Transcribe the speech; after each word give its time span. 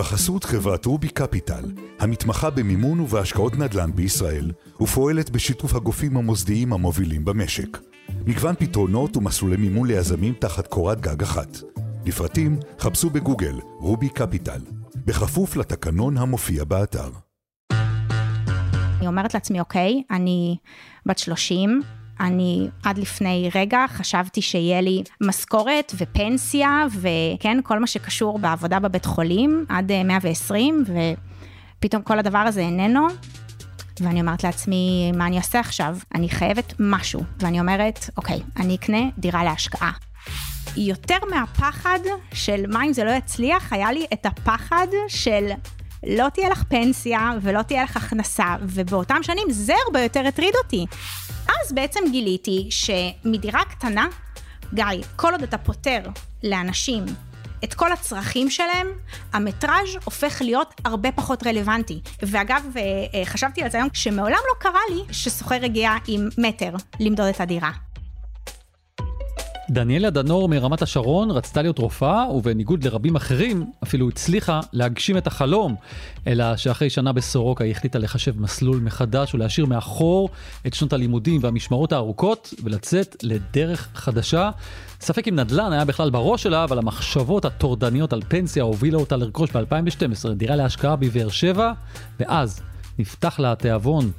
בחסות 0.00 0.44
חברת 0.44 0.86
רובי 0.86 1.08
קפיטל, 1.08 1.64
המתמחה 1.98 2.50
במימון 2.50 3.00
ובהשקעות 3.00 3.58
נדל"ן 3.58 3.90
בישראל, 3.94 4.52
ופועלת 4.80 5.30
בשיתוף 5.30 5.74
הגופים 5.74 6.16
המוסדיים 6.16 6.72
המובילים 6.72 7.24
במשק. 7.24 7.78
מגוון 8.26 8.54
פתרונות 8.58 9.16
ומסלולי 9.16 9.56
מימון 9.56 9.88
ליזמים 9.88 10.34
תחת 10.34 10.66
קורת 10.66 11.00
גג 11.00 11.22
אחת. 11.22 11.58
לפרטים 12.06 12.58
חפשו 12.78 13.10
בגוגל 13.10 13.54
רובי 13.78 14.08
קפיטל, 14.08 14.60
בכפוף 14.94 15.56
לתקנון 15.56 16.16
המופיע 16.16 16.64
באתר. 16.64 17.10
אני 18.98 19.06
אומרת 19.06 19.34
לעצמי, 19.34 19.60
אוקיי, 19.60 20.02
אני 20.10 20.56
בת 21.06 21.18
30, 21.18 21.80
אני 22.20 22.68
עד 22.82 22.98
לפני 22.98 23.50
רגע 23.54 23.84
חשבתי 23.88 24.42
שיהיה 24.42 24.80
לי 24.80 25.02
משכורת 25.20 25.92
ופנסיה 25.98 26.86
וכן, 27.00 27.58
כל 27.62 27.78
מה 27.78 27.86
שקשור 27.86 28.38
בעבודה 28.38 28.78
בבית 28.78 29.04
חולים 29.04 29.64
עד 29.68 29.92
120, 30.04 30.84
ופתאום 31.78 32.02
כל 32.02 32.18
הדבר 32.18 32.38
הזה 32.38 32.60
איננו. 32.60 33.06
ואני 34.00 34.20
אומרת 34.20 34.44
לעצמי, 34.44 35.12
מה 35.14 35.26
אני 35.26 35.36
אעשה 35.36 35.60
עכשיו? 35.60 35.96
אני 36.14 36.28
חייבת 36.28 36.74
משהו. 36.78 37.20
ואני 37.38 37.60
אומרת, 37.60 38.10
אוקיי, 38.16 38.40
אני 38.56 38.74
אקנה 38.74 39.00
דירה 39.18 39.44
להשקעה. 39.44 39.92
יותר 40.76 41.16
מהפחד 41.30 41.98
של 42.34 42.64
מה 42.68 42.84
אם 42.84 42.92
זה 42.92 43.04
לא 43.04 43.10
יצליח, 43.10 43.72
היה 43.72 43.92
לי 43.92 44.06
את 44.12 44.26
הפחד 44.26 44.86
של 45.08 45.50
לא 46.06 46.28
תהיה 46.28 46.48
לך 46.48 46.62
פנסיה 46.68 47.32
ולא 47.42 47.62
תהיה 47.62 47.82
לך 47.82 47.96
הכנסה, 47.96 48.56
ובאותם 48.62 49.22
שנים 49.22 49.50
זה 49.50 49.74
הרבה 49.86 50.00
יותר 50.00 50.26
הטריד 50.26 50.54
אותי. 50.64 50.86
אז 51.46 51.72
בעצם 51.72 52.00
גיליתי 52.10 52.68
שמדירה 52.70 53.64
קטנה, 53.64 54.06
גיא, 54.74 54.84
כל 55.16 55.32
עוד 55.32 55.42
אתה 55.42 55.58
פותר 55.58 56.00
לאנשים 56.42 57.04
את 57.64 57.74
כל 57.74 57.92
הצרכים 57.92 58.50
שלהם, 58.50 58.86
המטראז' 59.32 59.96
הופך 60.04 60.42
להיות 60.44 60.74
הרבה 60.84 61.12
פחות 61.12 61.46
רלוונטי. 61.46 62.00
ואגב, 62.22 62.64
אה, 62.76 62.82
אה, 63.14 63.26
חשבתי 63.26 63.62
על 63.62 63.70
זה 63.70 63.78
היום, 63.78 63.88
שמעולם 63.92 64.38
לא 64.48 64.60
קרה 64.60 64.80
לי 64.90 65.02
שסוחר 65.12 65.64
הגיע 65.64 65.92
עם 66.06 66.28
מטר 66.38 66.72
למדוד 67.00 67.26
את 67.26 67.40
הדירה. 67.40 67.70
דניאלה 69.70 70.10
דנור 70.10 70.48
מרמת 70.48 70.82
השרון 70.82 71.30
רצתה 71.30 71.62
להיות 71.62 71.78
רופאה, 71.78 72.30
ובניגוד 72.34 72.84
לרבים 72.84 73.16
אחרים, 73.16 73.70
אפילו 73.82 74.08
הצליחה 74.08 74.60
להגשים 74.72 75.16
את 75.16 75.26
החלום. 75.26 75.74
אלא 76.26 76.56
שאחרי 76.56 76.90
שנה 76.90 77.12
בסורוקה 77.12 77.64
היא 77.64 77.70
החליטה 77.70 77.98
לחשב 77.98 78.40
מסלול 78.40 78.80
מחדש 78.80 79.34
ולהשאיר 79.34 79.66
מאחור 79.66 80.28
את 80.66 80.74
שנות 80.74 80.92
הלימודים 80.92 81.40
והמשמרות 81.42 81.92
הארוכות, 81.92 82.54
ולצאת 82.64 83.16
לדרך 83.22 83.88
חדשה. 83.94 84.50
ספק 85.00 85.28
אם 85.28 85.34
נדל"ן 85.34 85.72
היה 85.72 85.84
בכלל 85.84 86.10
בראש 86.10 86.42
שלה, 86.42 86.64
אבל 86.64 86.78
המחשבות 86.78 87.44
הטורדניות 87.44 88.12
על 88.12 88.22
פנסיה 88.28 88.62
הובילו 88.62 89.00
אותה 89.00 89.16
לרכוש 89.16 89.50
ב-2012 89.50 90.28
דירה 90.36 90.56
להשקעה 90.56 90.96
בבאר 90.96 91.28
שבע, 91.28 91.72
ואז 92.20 92.60
נפתח 92.98 93.40
לה 93.40 93.52
התיאבון. 93.52 94.10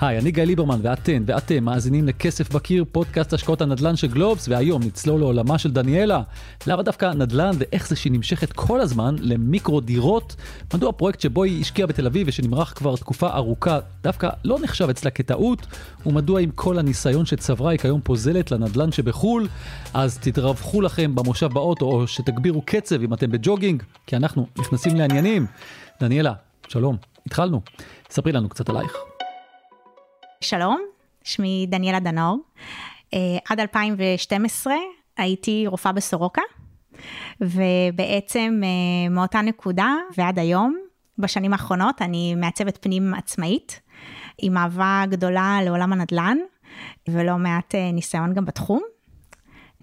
היי, 0.00 0.18
אני 0.18 0.30
גיא 0.30 0.42
ליברמן, 0.42 0.78
ואתן 0.82 1.22
ואתם 1.26 1.64
מאזינים 1.64 2.06
לכסף 2.06 2.52
בקיר, 2.52 2.84
פודקאסט 2.92 3.32
השקעות 3.32 3.60
הנדל"ן 3.60 3.96
של 3.96 4.06
גלובס, 4.06 4.48
והיום 4.48 4.82
נצלול 4.82 5.20
לעולמה 5.20 5.58
של 5.58 5.70
דניאלה. 5.70 6.22
למה 6.66 6.82
דווקא 6.82 7.06
נדל"ן 7.06 7.50
ואיך 7.58 7.88
זה 7.88 7.96
שהיא 7.96 8.12
נמשכת 8.12 8.52
כל 8.52 8.80
הזמן 8.80 9.16
למיקרו 9.18 9.80
דירות? 9.80 10.36
מדוע 10.74 10.88
הפרויקט 10.88 11.20
שבו 11.20 11.44
היא 11.44 11.60
השקיעה 11.60 11.86
בתל 11.86 12.06
אביב 12.06 12.28
ושנמרח 12.28 12.72
כבר 12.72 12.96
תקופה 12.96 13.34
ארוכה 13.34 13.78
דווקא 14.02 14.28
לא 14.44 14.58
נחשב 14.62 14.88
אצלה 14.88 15.10
כטעות? 15.10 15.66
ומדוע 16.06 16.40
עם 16.40 16.50
כל 16.50 16.78
הניסיון 16.78 17.26
שצברה 17.26 17.70
היא 17.70 17.78
כיום 17.78 18.00
פוזלת 18.04 18.50
לנדל"ן 18.50 18.92
שבחו"ל? 18.92 19.48
אז 19.94 20.18
תתרווחו 20.18 20.80
לכם 20.80 21.14
במושב 21.14 21.46
באוטו 21.52 21.86
או 21.86 22.06
שתגבירו 22.06 22.62
קצב 22.66 23.02
אם 23.02 23.14
אתם 23.14 23.30
בג'וגינג, 23.30 23.82
כי 24.06 24.16
אנחנו 24.16 24.46
נכנסים 24.58 24.96
לעניינים. 24.96 25.46
דניאלה, 26.00 26.32
שלום, 26.68 26.96
התחלנו. 27.26 27.60
ספרי 28.10 28.32
לנו 28.32 28.48
קצת 28.48 28.68
עלייך. 28.68 29.11
שלום, 30.42 30.80
שמי 31.24 31.66
דניאלה 31.68 32.00
דנור. 32.00 32.38
Uh, 33.14 33.18
עד 33.48 33.60
2012 33.60 34.74
הייתי 35.16 35.64
רופאה 35.66 35.92
בסורוקה, 35.92 36.42
ובעצם 37.40 38.60
uh, 38.62 39.10
מאותה 39.10 39.40
נקודה 39.40 39.94
ועד 40.16 40.38
היום, 40.38 40.78
בשנים 41.18 41.52
האחרונות 41.52 42.02
אני 42.02 42.34
מעצבת 42.34 42.78
פנים 42.82 43.14
עצמאית, 43.14 43.80
עם 44.38 44.58
אהבה 44.58 45.04
גדולה 45.08 45.58
לעולם 45.64 45.92
הנדל"ן, 45.92 46.38
ולא 47.08 47.36
מעט 47.36 47.74
uh, 47.74 47.92
ניסיון 47.92 48.34
גם 48.34 48.44
בתחום. 48.44 48.82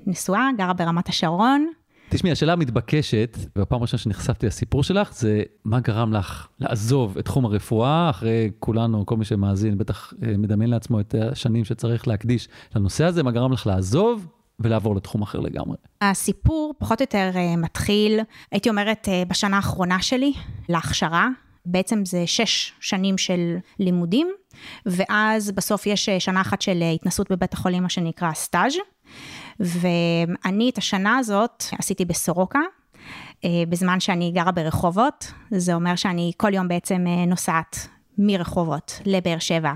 נשואה, 0.08 0.50
גרה 0.58 0.74
ברמת 0.74 1.10
השרון, 1.10 1.72
תשמעי, 2.10 2.32
השאלה 2.32 2.54
המתבקשת, 2.54 3.38
והפעם 3.56 3.80
הראשונה 3.80 4.00
שנחשפתי 4.00 4.46
לסיפור 4.46 4.84
שלך, 4.84 5.14
זה 5.14 5.44
מה 5.66 5.80
גרם 5.80 6.14
לך 6.14 6.48
לעזוב 6.60 7.18
את 7.18 7.26
תחום 7.26 7.46
הרפואה, 7.46 8.10
אחרי 8.10 8.52
כולנו, 8.60 9.06
כל 9.06 9.18
מי 9.18 9.26
שמאזין, 9.26 9.78
בטח 9.78 10.14
אה, 10.24 10.38
מדמיין 10.38 10.70
לעצמו 10.70 11.00
את 11.00 11.16
השנים 11.32 11.66
שצריך 11.66 12.08
להקדיש 12.08 12.48
לנושא 12.76 13.04
הזה, 13.04 13.24
מה 13.24 13.32
גרם 13.32 13.52
לך 13.52 13.68
לעזוב 13.68 14.28
ולעבור 14.60 14.96
לתחום 14.96 15.22
אחר 15.22 15.40
לגמרי. 15.40 15.78
הסיפור 16.02 16.74
פחות 16.78 17.02
או 17.02 17.04
יותר 17.04 17.32
אה, 17.36 17.56
מתחיל, 17.56 18.20
הייתי 18.52 18.70
אומרת, 18.70 19.08
אה, 19.10 19.24
בשנה 19.28 19.56
האחרונה 19.56 20.02
שלי, 20.02 20.34
להכשרה. 20.70 21.28
בעצם 21.66 22.06
זה 22.06 22.28
שש 22.28 22.74
שנים 22.80 23.18
של 23.18 23.58
לימודים, 23.80 24.28
ואז 24.86 25.52
בסוף 25.52 25.88
יש 25.88 26.10
שנה 26.10 26.42
אחת 26.42 26.62
של 26.62 26.84
התנסות 26.96 27.32
בבית 27.32 27.54
החולים, 27.54 27.84
מה 27.84 27.90
שנקרא 27.90 28.34
סטאז'. 28.34 28.74
ואני 29.60 30.70
את 30.70 30.78
השנה 30.78 31.18
הזאת 31.18 31.64
עשיתי 31.80 32.06
בסורוקה, 32.06 32.60
אה, 33.46 33.50
בזמן 33.70 34.00
שאני 34.00 34.32
גרה 34.32 34.52
ברחובות, 34.52 35.32
זה 35.52 35.74
אומר 35.74 35.96
שאני 35.96 36.32
כל 36.38 36.54
יום 36.54 36.68
בעצם 36.68 37.06
אה, 37.08 37.26
נוסעת 37.26 37.88
מרחובות 38.18 39.02
לבאר 39.06 39.40
שבע. 39.40 39.72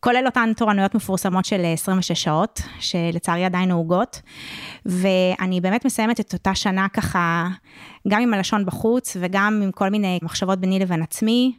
כולל 0.00 0.26
אותן 0.26 0.52
תורנויות 0.56 0.94
מפורסמות 0.94 1.44
של 1.44 1.64
26 1.72 2.12
שעות, 2.12 2.60
שלצערי 2.80 3.44
עדיין 3.44 3.68
נהוגות, 3.68 4.22
ואני 4.86 5.60
באמת 5.60 5.84
מסיימת 5.84 6.20
את 6.20 6.32
אותה 6.32 6.54
שנה 6.54 6.86
ככה, 6.88 7.48
גם 8.08 8.22
עם 8.22 8.34
הלשון 8.34 8.66
בחוץ 8.66 9.16
וגם 9.20 9.60
עם 9.64 9.72
כל 9.72 9.88
מיני 9.88 10.18
מחשבות 10.22 10.58
ביני 10.58 10.78
לבין 10.78 11.02
עצמי, 11.02 11.52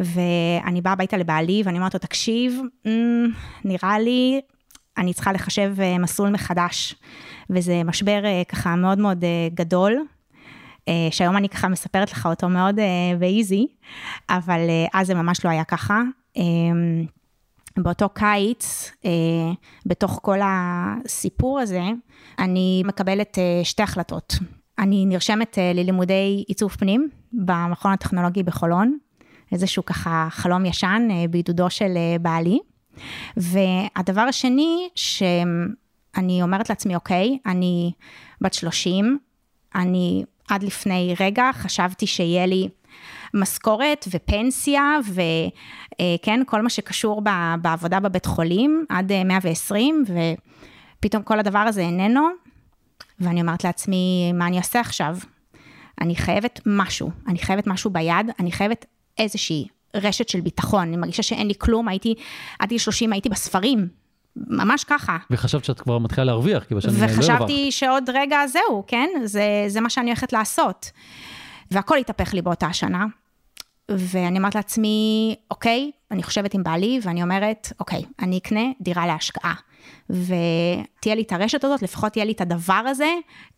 ואני 0.00 0.80
באה 0.80 0.92
הביתה 0.92 1.16
לבעלי 1.16 1.62
ואני 1.64 1.78
אומרת 1.78 1.94
לו, 1.94 2.00
תקשיב, 2.00 2.60
mm, 2.86 2.88
נראה 3.64 3.98
לי 3.98 4.40
אני 4.98 5.14
צריכה 5.14 5.32
לחשב 5.32 5.74
אה, 5.80 5.98
מסלול 5.98 6.30
מחדש, 6.30 6.94
וזה 7.50 7.84
משבר 7.84 8.24
אה, 8.24 8.42
ככה 8.48 8.76
מאוד 8.76 8.98
מאוד 8.98 9.24
אה, 9.24 9.48
גדול, 9.54 9.96
שהיום 11.10 11.36
אני 11.36 11.48
ככה 11.48 11.68
מספרת 11.68 12.12
לך 12.12 12.26
אותו 12.26 12.48
מאוד 12.48 12.78
באיזי, 13.18 13.66
אבל 14.30 14.60
אז 14.94 15.06
זה 15.06 15.14
ממש 15.14 15.44
לא 15.44 15.50
היה 15.50 15.64
ככה. 15.64 16.00
באותו 17.76 18.08
קיץ, 18.08 18.92
בתוך 19.86 20.18
כל 20.22 20.38
הסיפור 20.44 21.60
הזה, 21.60 21.82
אני 22.38 22.82
מקבלת 22.86 23.38
שתי 23.64 23.82
החלטות. 23.82 24.34
אני 24.78 25.06
נרשמת 25.06 25.58
ללימודי 25.74 26.44
עיצוב 26.48 26.70
פנים 26.70 27.08
במכון 27.32 27.92
הטכנולוגי 27.92 28.42
בחולון, 28.42 28.98
איזשהו 29.52 29.84
ככה 29.84 30.26
חלום 30.30 30.66
ישן 30.66 31.08
בעידודו 31.30 31.70
של 31.70 31.92
בעלי. 32.20 32.58
והדבר 33.36 34.20
השני, 34.20 34.88
שאני 34.94 36.42
אומרת 36.42 36.68
לעצמי, 36.70 36.94
אוקיי, 36.94 37.38
אני 37.46 37.92
בת 38.40 38.54
30, 38.54 39.18
אני 39.74 40.24
עד 40.48 40.62
לפני 40.62 41.14
רגע 41.20 41.50
חשבתי 41.52 42.06
שיהיה 42.06 42.46
לי 42.46 42.68
משכורת 43.34 44.08
ופנסיה 44.10 44.96
וכן, 45.08 46.40
כל 46.46 46.62
מה 46.62 46.70
שקשור 46.70 47.22
בעבודה 47.62 48.00
בבית 48.00 48.26
חולים 48.26 48.84
עד 48.88 49.12
120, 49.24 50.04
ופתאום 50.98 51.22
כל 51.22 51.38
הדבר 51.38 51.58
הזה 51.58 51.80
איננו, 51.80 52.28
ואני 53.20 53.40
אומרת 53.40 53.64
לעצמי, 53.64 54.32
מה 54.34 54.46
אני 54.46 54.58
אעשה 54.58 54.80
עכשיו? 54.80 55.16
אני 56.00 56.16
חייבת 56.16 56.60
משהו, 56.66 57.10
אני 57.28 57.38
חייבת 57.38 57.66
משהו 57.66 57.90
ביד, 57.90 58.30
אני 58.40 58.52
חייבת 58.52 58.86
איזושהי 59.18 59.68
רשת 59.96 60.28
של 60.28 60.40
ביטחון, 60.40 60.88
אני 60.88 60.96
מרגישה 60.96 61.22
שאין 61.22 61.46
לי 61.46 61.54
כלום, 61.58 61.88
הייתי, 61.88 62.14
עד 62.58 62.68
גיל 62.68 62.78
30 62.78 63.12
הייתי 63.12 63.28
בספרים, 63.28 63.88
ממש 64.36 64.84
ככה. 64.84 65.16
וחשבת 65.30 65.64
שאת 65.64 65.80
כבר 65.80 65.98
מתחילה 65.98 66.24
להרוויח, 66.24 66.64
כי 66.64 66.74
בשנים 66.74 66.94
האלה 66.94 67.06
לא 67.06 67.12
הרווחת. 67.12 67.32
וחשבתי 67.32 67.72
שעוד 67.72 68.10
רגע 68.14 68.46
זהו, 68.46 68.84
כן? 68.86 69.08
זה, 69.24 69.64
זה 69.68 69.80
מה 69.80 69.90
שאני 69.90 70.10
הולכת 70.10 70.32
לעשות. 70.32 70.90
והכל 71.70 71.98
התהפך 71.98 72.34
לי 72.34 72.42
באותה 72.42 72.72
שנה. 72.72 73.06
ואני 73.90 74.38
אומרת 74.38 74.54
לעצמי, 74.54 75.34
אוקיי, 75.50 75.90
אני 76.10 76.22
חושבת 76.22 76.54
עם 76.54 76.62
בעלי, 76.62 77.00
ואני 77.02 77.22
אומרת, 77.22 77.72
אוקיי, 77.80 78.02
אני 78.20 78.38
אקנה 78.38 78.60
דירה 78.80 79.06
להשקעה. 79.06 79.54
ותהיה 80.10 81.14
לי 81.14 81.22
את 81.22 81.32
הרשת 81.32 81.64
הזאת, 81.64 81.82
לפחות 81.82 82.12
תהיה 82.12 82.24
לי 82.24 82.32
את 82.32 82.40
הדבר 82.40 82.82
הזה, 82.86 83.14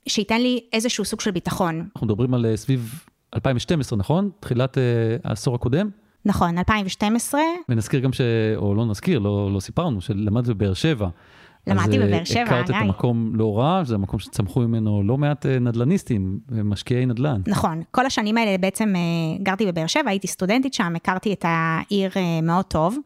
שייתן 0.07 0.41
לי 0.41 0.61
איזשהו 0.73 1.05
סוג 1.05 1.21
של 1.21 1.31
ביטחון. 1.31 1.89
אנחנו 1.95 2.07
מדברים 2.07 2.35
על 2.35 2.47
אה, 2.47 2.57
סביב 2.57 3.05
2012, 3.35 3.99
נכון? 3.99 4.31
תחילת 4.41 4.77
uh, 4.77 4.81
העשור 5.25 5.55
הקודם? 5.55 5.91
נכון, 6.27 6.59
2012. 6.59 7.41
ונזכיר 7.69 8.01
גם 8.01 8.13
ש... 8.13 8.21
או 8.57 8.75
לא 8.75 8.87
נזכיר, 8.87 9.19
לא, 9.19 9.51
לא 9.55 9.61
סיפרנו, 9.61 10.01
שלמדת 10.01 10.49
בבאר 10.49 10.75
שבע. 10.75 11.09
למדתי 11.67 11.99
אז, 11.99 12.09
בבאר 12.09 12.25
שבע, 12.25 12.43
הכרת 12.43 12.65
את 12.65 12.71
גיא. 12.71 12.77
המקום 12.77 13.33
לא 13.35 13.59
רע, 13.59 13.85
זה 13.85 13.95
המקום 13.95 14.19
שצמחו 14.19 14.61
ממנו 14.61 15.03
לא 15.03 15.19
מעט 15.19 15.47
אה, 15.47 15.59
נדל"ניסטים, 15.59 16.39
משקיעי 16.51 17.07
נדל"ן. 17.07 17.41
נכון, 17.47 17.83
כל 17.91 18.07
השנים 18.07 18.37
האלה 18.37 18.59
בעצם 18.59 18.93
אה, 18.97 19.01
גרתי 19.43 19.67
בבאר 19.67 19.87
שבע, 19.87 20.11
הייתי 20.11 20.27
סטודנטית 20.27 20.75
שם, 20.75 20.97
הכרתי 20.97 21.33
את 21.33 21.45
העיר 21.49 22.11
אה, 22.17 22.41
מאוד 22.43 22.65
טוב, 22.65 22.97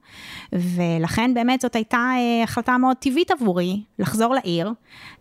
ולכן 0.53 1.35
באמת 1.35 1.61
זאת 1.61 1.77
הייתה 1.77 1.97
אה, 2.17 2.45
החלטה 2.45 2.79
מאוד 2.79 2.97
טבעית 2.97 3.31
עבורי 3.31 3.83
לחזור 3.99 4.35
לעיר, 4.35 4.73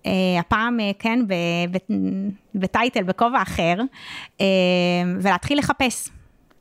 אה, 0.06 0.12
הפעם, 0.40 0.80
אה, 0.80 0.92
כן, 1.00 1.20
בטייטל, 2.56 3.04
בכובע 3.04 3.42
אחר, 3.42 3.76
אה, 4.42 4.46
ולהתחיל 5.22 5.58
לחפש. 5.58 6.10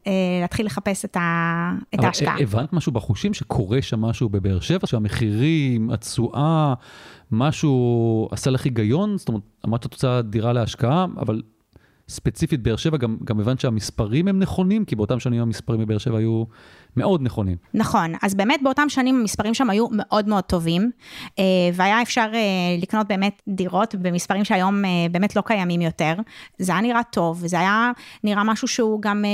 אה, 0.07 0.13
להתחיל 0.41 0.67
לחפש 0.67 1.05
את, 1.05 1.17
ה, 1.17 1.73
את 1.95 1.99
אבל 1.99 2.07
ההשקעה. 2.07 2.41
הבנת 2.41 2.73
משהו 2.73 2.93
בחושים 2.93 3.35
שקורה 3.35 3.83
שם 3.83 4.01
משהו 4.01 4.29
בבאר 4.29 4.61
שבע, 4.61 4.87
שהמחירים, 4.87 5.91
התשואה, 5.91 6.75
משהו 7.31 8.29
עשה 8.33 8.51
לך 8.51 8.65
היגיון? 8.65 9.19
זאת 9.19 9.29
אומרת, 9.29 9.43
אמרת 9.67 9.87
את 9.87 9.93
רוצה 9.93 10.23
דירה 10.23 10.53
להשקעה, 10.53 11.07
אבל 11.17 11.43
ספציפית 12.09 12.63
באר 12.63 12.77
שבע, 12.77 12.97
גם, 12.97 13.17
גם 13.25 13.41
הבנת 13.41 13.61
שהמספרים 13.61 14.29
הם 14.29 14.39
נכונים, 14.39 14.85
כי 14.85 14.97
באותם 14.97 15.21
שנים 15.21 15.43
המספרים 15.43 15.81
בבאר 15.81 15.99
שבע 15.99 16.19
היו 16.19 16.45
מאוד 16.97 17.23
נכונים. 17.23 17.57
נכון, 17.75 18.13
אז 18.23 18.35
באמת 18.35 18.61
באותם 18.63 18.89
שנים 18.89 19.21
המספרים 19.21 19.55
שם 19.55 19.71
היו 19.71 19.87
מאוד 19.91 20.29
מאוד 20.29 20.45
טובים, 20.45 20.91
אה, 21.39 21.45
והיה 21.75 22.03
אפשר 22.03 22.31
אה, 22.35 22.41
לקנות 22.83 23.09
באמת 23.09 23.43
דירות 23.49 23.95
במספרים 23.95 24.45
שהיום 24.45 24.85
אה, 24.85 24.91
באמת 25.11 25.37
לא 25.37 25.43
קיימים 25.47 25.81
יותר. 25.81 26.15
זה 26.59 26.73
היה 26.73 26.81
נראה 26.81 27.03
טוב, 27.13 27.39
וזה 27.43 27.59
היה 27.59 27.93
נראה 28.25 28.45
משהו 28.45 28.69
שהוא 28.69 29.03
גם 29.03 29.25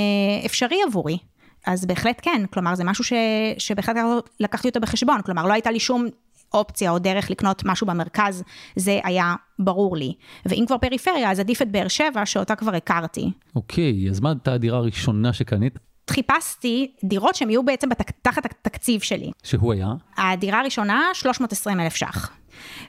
אפשרי 0.45 0.77
עבורי. 0.87 1.17
אז 1.65 1.85
בהחלט 1.85 2.19
כן, 2.21 2.45
כלומר 2.53 2.75
זה 2.75 2.83
משהו 2.83 3.03
ש, 3.03 3.13
שבהחלט 3.57 3.95
לקחתי 4.39 4.67
אותו 4.67 4.79
בחשבון, 4.79 5.21
כלומר 5.21 5.45
לא 5.45 5.53
הייתה 5.53 5.71
לי 5.71 5.79
שום 5.79 6.05
אופציה 6.53 6.91
או 6.91 6.99
דרך 6.99 7.31
לקנות 7.31 7.61
משהו 7.65 7.87
במרכז, 7.87 8.43
זה 8.75 8.99
היה 9.03 9.35
ברור 9.59 9.97
לי. 9.97 10.13
ואם 10.45 10.63
כבר 10.67 10.77
פריפריה, 10.77 11.31
אז 11.31 11.39
עדיף 11.39 11.61
את 11.61 11.71
באר 11.71 11.87
שבע, 11.87 12.25
שאותה 12.25 12.55
כבר 12.55 12.75
הכרתי. 12.75 13.31
אוקיי, 13.55 14.09
אז 14.09 14.19
מה 14.19 14.29
הייתה 14.29 14.53
הדירה 14.53 14.77
הראשונה 14.77 15.33
שקנית? 15.33 15.79
חיפשתי 16.09 16.91
דירות 17.03 17.35
שהן 17.35 17.49
יהיו 17.49 17.63
בעצם 17.63 17.89
בתק, 17.89 18.11
תחת 18.21 18.45
התקציב 18.45 19.01
שלי. 19.01 19.31
שהוא 19.43 19.73
היה? 19.73 19.87
הדירה 20.17 20.59
הראשונה, 20.59 21.09
320 21.13 21.79
אלף 21.79 21.95
ש"ח. 21.95 22.31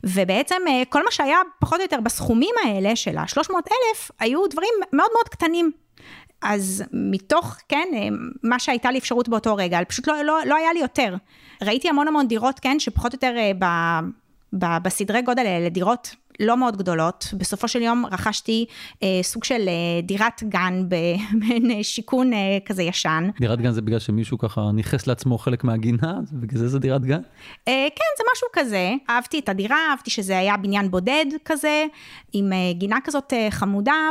ובעצם 0.04 0.62
אה, 0.68 0.82
כל 0.88 1.04
מה 1.04 1.10
שהיה 1.10 1.38
פחות 1.60 1.78
או 1.78 1.82
יותר 1.84 2.00
בסכומים 2.04 2.54
האלה 2.64 2.96
של 2.96 3.18
ה-300 3.18 3.50
אלף, 3.50 4.10
היו 4.20 4.46
דברים 4.50 4.72
מאוד 4.92 5.08
מאוד 5.14 5.28
קטנים. 5.30 5.70
אז 6.44 6.84
מתוך, 6.92 7.56
כן, 7.68 7.88
אה, 7.94 8.08
מה 8.42 8.58
שהייתה 8.58 8.90
לי 8.90 8.98
אפשרות 8.98 9.28
באותו 9.28 9.56
רגע, 9.56 9.78
פשוט 9.88 10.08
לא, 10.08 10.22
לא, 10.24 10.38
לא 10.46 10.56
היה 10.56 10.72
לי 10.72 10.80
יותר. 10.80 11.16
ראיתי 11.62 11.88
המון 11.88 12.08
המון 12.08 12.28
דירות, 12.28 12.60
כן, 12.60 12.78
שפחות 12.78 13.12
או 13.12 13.16
יותר 13.16 13.34
אה, 13.36 13.52
ב, 13.58 13.64
ב, 14.58 14.78
בסדרי 14.82 15.22
גודל 15.22 15.46
האלה, 15.46 15.68
דירות 15.68 16.14
לא 16.40 16.56
מאוד 16.56 16.76
גדולות. 16.76 17.26
בסופו 17.38 17.68
של 17.68 17.82
יום 17.82 18.06
רכשתי 18.12 18.66
אה, 19.02 19.20
סוג 19.22 19.44
של 19.44 19.68
אה, 19.68 20.00
דירת 20.02 20.42
גן 20.48 20.84
במין 20.88 21.70
אה, 21.74 21.84
שיכון 21.84 22.32
אה, 22.32 22.58
כזה 22.66 22.82
ישן. 22.82 23.28
דירת 23.40 23.60
גן 23.60 23.70
זה 23.70 23.82
בגלל 23.82 23.98
שמישהו 23.98 24.38
ככה 24.38 24.60
ניכס 24.74 25.06
לעצמו 25.06 25.38
חלק 25.38 25.64
מהגינה, 25.64 26.14
ובגלל 26.32 26.58
זה 26.58 26.68
זה 26.68 26.78
דירת 26.78 27.04
גן? 27.04 27.20
אה, 27.68 27.86
כן, 27.96 28.04
זה 28.18 28.24
משהו 28.32 28.48
כזה. 28.52 28.92
אהבתי 29.10 29.38
את 29.38 29.48
הדירה, 29.48 29.78
אהבתי 29.90 30.10
שזה 30.10 30.38
היה 30.38 30.56
בניין 30.56 30.90
בודד 30.90 31.26
כזה, 31.44 31.86
עם 32.32 32.52
אה, 32.52 32.72
גינה 32.72 32.98
כזאת 33.04 33.32
אה, 33.32 33.48
חמודה, 33.50 34.10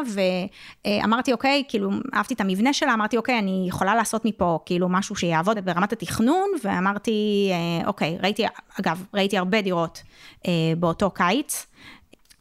ואמרתי, 0.85 1.33
אוקיי, 1.33 1.63
כאילו, 1.67 1.91
אהבתי 2.13 2.33
את 2.33 2.41
המבנה 2.41 2.73
שלה, 2.73 2.93
אמרתי, 2.93 3.17
אוקיי, 3.17 3.39
אני 3.39 3.65
יכולה 3.67 3.95
לעשות 3.95 4.25
מפה 4.25 4.59
כאילו 4.65 4.89
משהו 4.89 5.15
שיעבוד 5.15 5.65
ברמת 5.65 5.93
התכנון, 5.93 6.49
ואמרתי, 6.63 7.49
אה, 7.51 7.87
אוקיי, 7.87 8.17
ראיתי, 8.23 8.45
אגב, 8.79 9.05
ראיתי 9.13 9.37
הרבה 9.37 9.61
דירות 9.61 10.03
אה, 10.47 10.51
באותו 10.77 11.11
קיץ. 11.11 11.65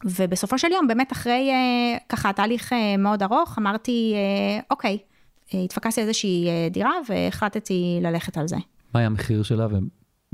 ובסופו 0.05 0.57
של 0.57 0.71
יום, 0.71 0.87
באמת 0.87 1.11
אחרי 1.11 1.49
אה, 1.51 1.97
ככה 2.09 2.33
תהליך 2.33 2.73
אה, 2.73 2.97
מאוד 2.97 3.23
ארוך, 3.23 3.57
אמרתי, 3.59 4.13
אה, 4.15 4.59
אוקיי, 4.71 4.97
אה, 5.53 5.59
התפקסתי 5.59 6.01
על 6.01 6.07
איזושהי 6.07 6.47
אה, 6.47 6.67
דירה 6.71 6.91
והחלטתי 7.09 7.99
ללכת 8.01 8.37
על 8.37 8.47
זה. 8.47 8.57
מה 8.93 8.99
היה 8.99 9.07
המחיר 9.07 9.43
שלה 9.43 9.67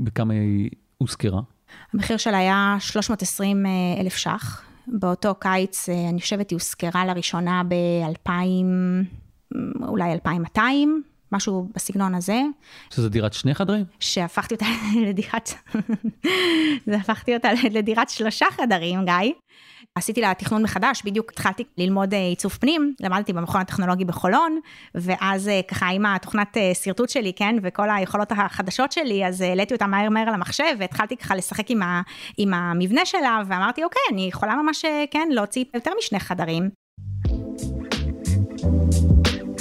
ובכמה 0.00 0.34
היא 0.34 0.70
הושכרה? 0.98 1.40
המחיר 1.94 2.16
שלה 2.16 2.38
היה 2.38 2.76
320 2.80 3.66
אלף 4.00 4.16
ש"ח. 4.16 4.62
באותו 4.86 5.34
קיץ, 5.34 5.88
אה, 5.88 6.08
אני 6.08 6.20
חושבת, 6.20 6.50
היא 6.50 6.56
הושכרה 6.56 7.06
לראשונה 7.06 7.62
ב-2000, 7.68 8.30
אולי 9.88 10.12
2,200, 10.12 11.02
משהו 11.32 11.68
בסגנון 11.74 12.14
הזה. 12.14 12.42
שזה 12.90 13.08
דירת 13.08 13.32
שני 13.32 13.54
חדרים? 13.54 13.84
שהפכתי 14.00 14.54
אותה 14.54 14.66
לדירת, 15.06 15.50
זה 16.86 16.96
הפכתי 16.96 17.34
אותה 17.34 17.48
לדירת 17.76 18.10
שלושה 18.10 18.46
חדרים, 18.50 19.04
גיא. 19.04 19.32
עשיתי 19.94 20.20
לה 20.20 20.34
תכנון 20.34 20.62
מחדש, 20.62 21.02
בדיוק 21.04 21.30
התחלתי 21.30 21.64
ללמוד 21.78 22.14
אה, 22.14 22.18
עיצוב 22.26 22.52
פנים, 22.52 22.94
למדתי 23.00 23.32
במכון 23.32 23.60
הטכנולוגי 23.60 24.04
בחולון, 24.04 24.60
ואז 24.94 25.48
אה, 25.48 25.60
ככה 25.68 25.86
עם 25.86 26.06
התוכנת 26.06 26.56
אה, 26.56 26.72
שרטוט 26.74 27.08
שלי, 27.08 27.32
כן, 27.36 27.56
וכל 27.62 27.90
היכולות 27.90 28.32
החדשות 28.32 28.92
שלי, 28.92 29.26
אז 29.26 29.40
העליתי 29.40 29.74
אותה 29.74 29.86
מהר 29.86 30.08
מהר 30.08 30.28
על 30.28 30.34
המחשב, 30.34 30.76
והתחלתי 30.78 31.16
ככה 31.16 31.36
לשחק 31.36 31.70
עם, 31.70 31.82
ה, 31.82 32.02
עם 32.36 32.54
המבנה 32.54 33.06
שלה, 33.06 33.42
ואמרתי, 33.46 33.84
אוקיי, 33.84 34.02
אני 34.12 34.22
יכולה 34.22 34.56
ממש, 34.56 34.84
כן, 35.10 35.28
להוציא 35.30 35.64
יותר 35.74 35.90
משני 35.98 36.20
חדרים. 36.20 36.70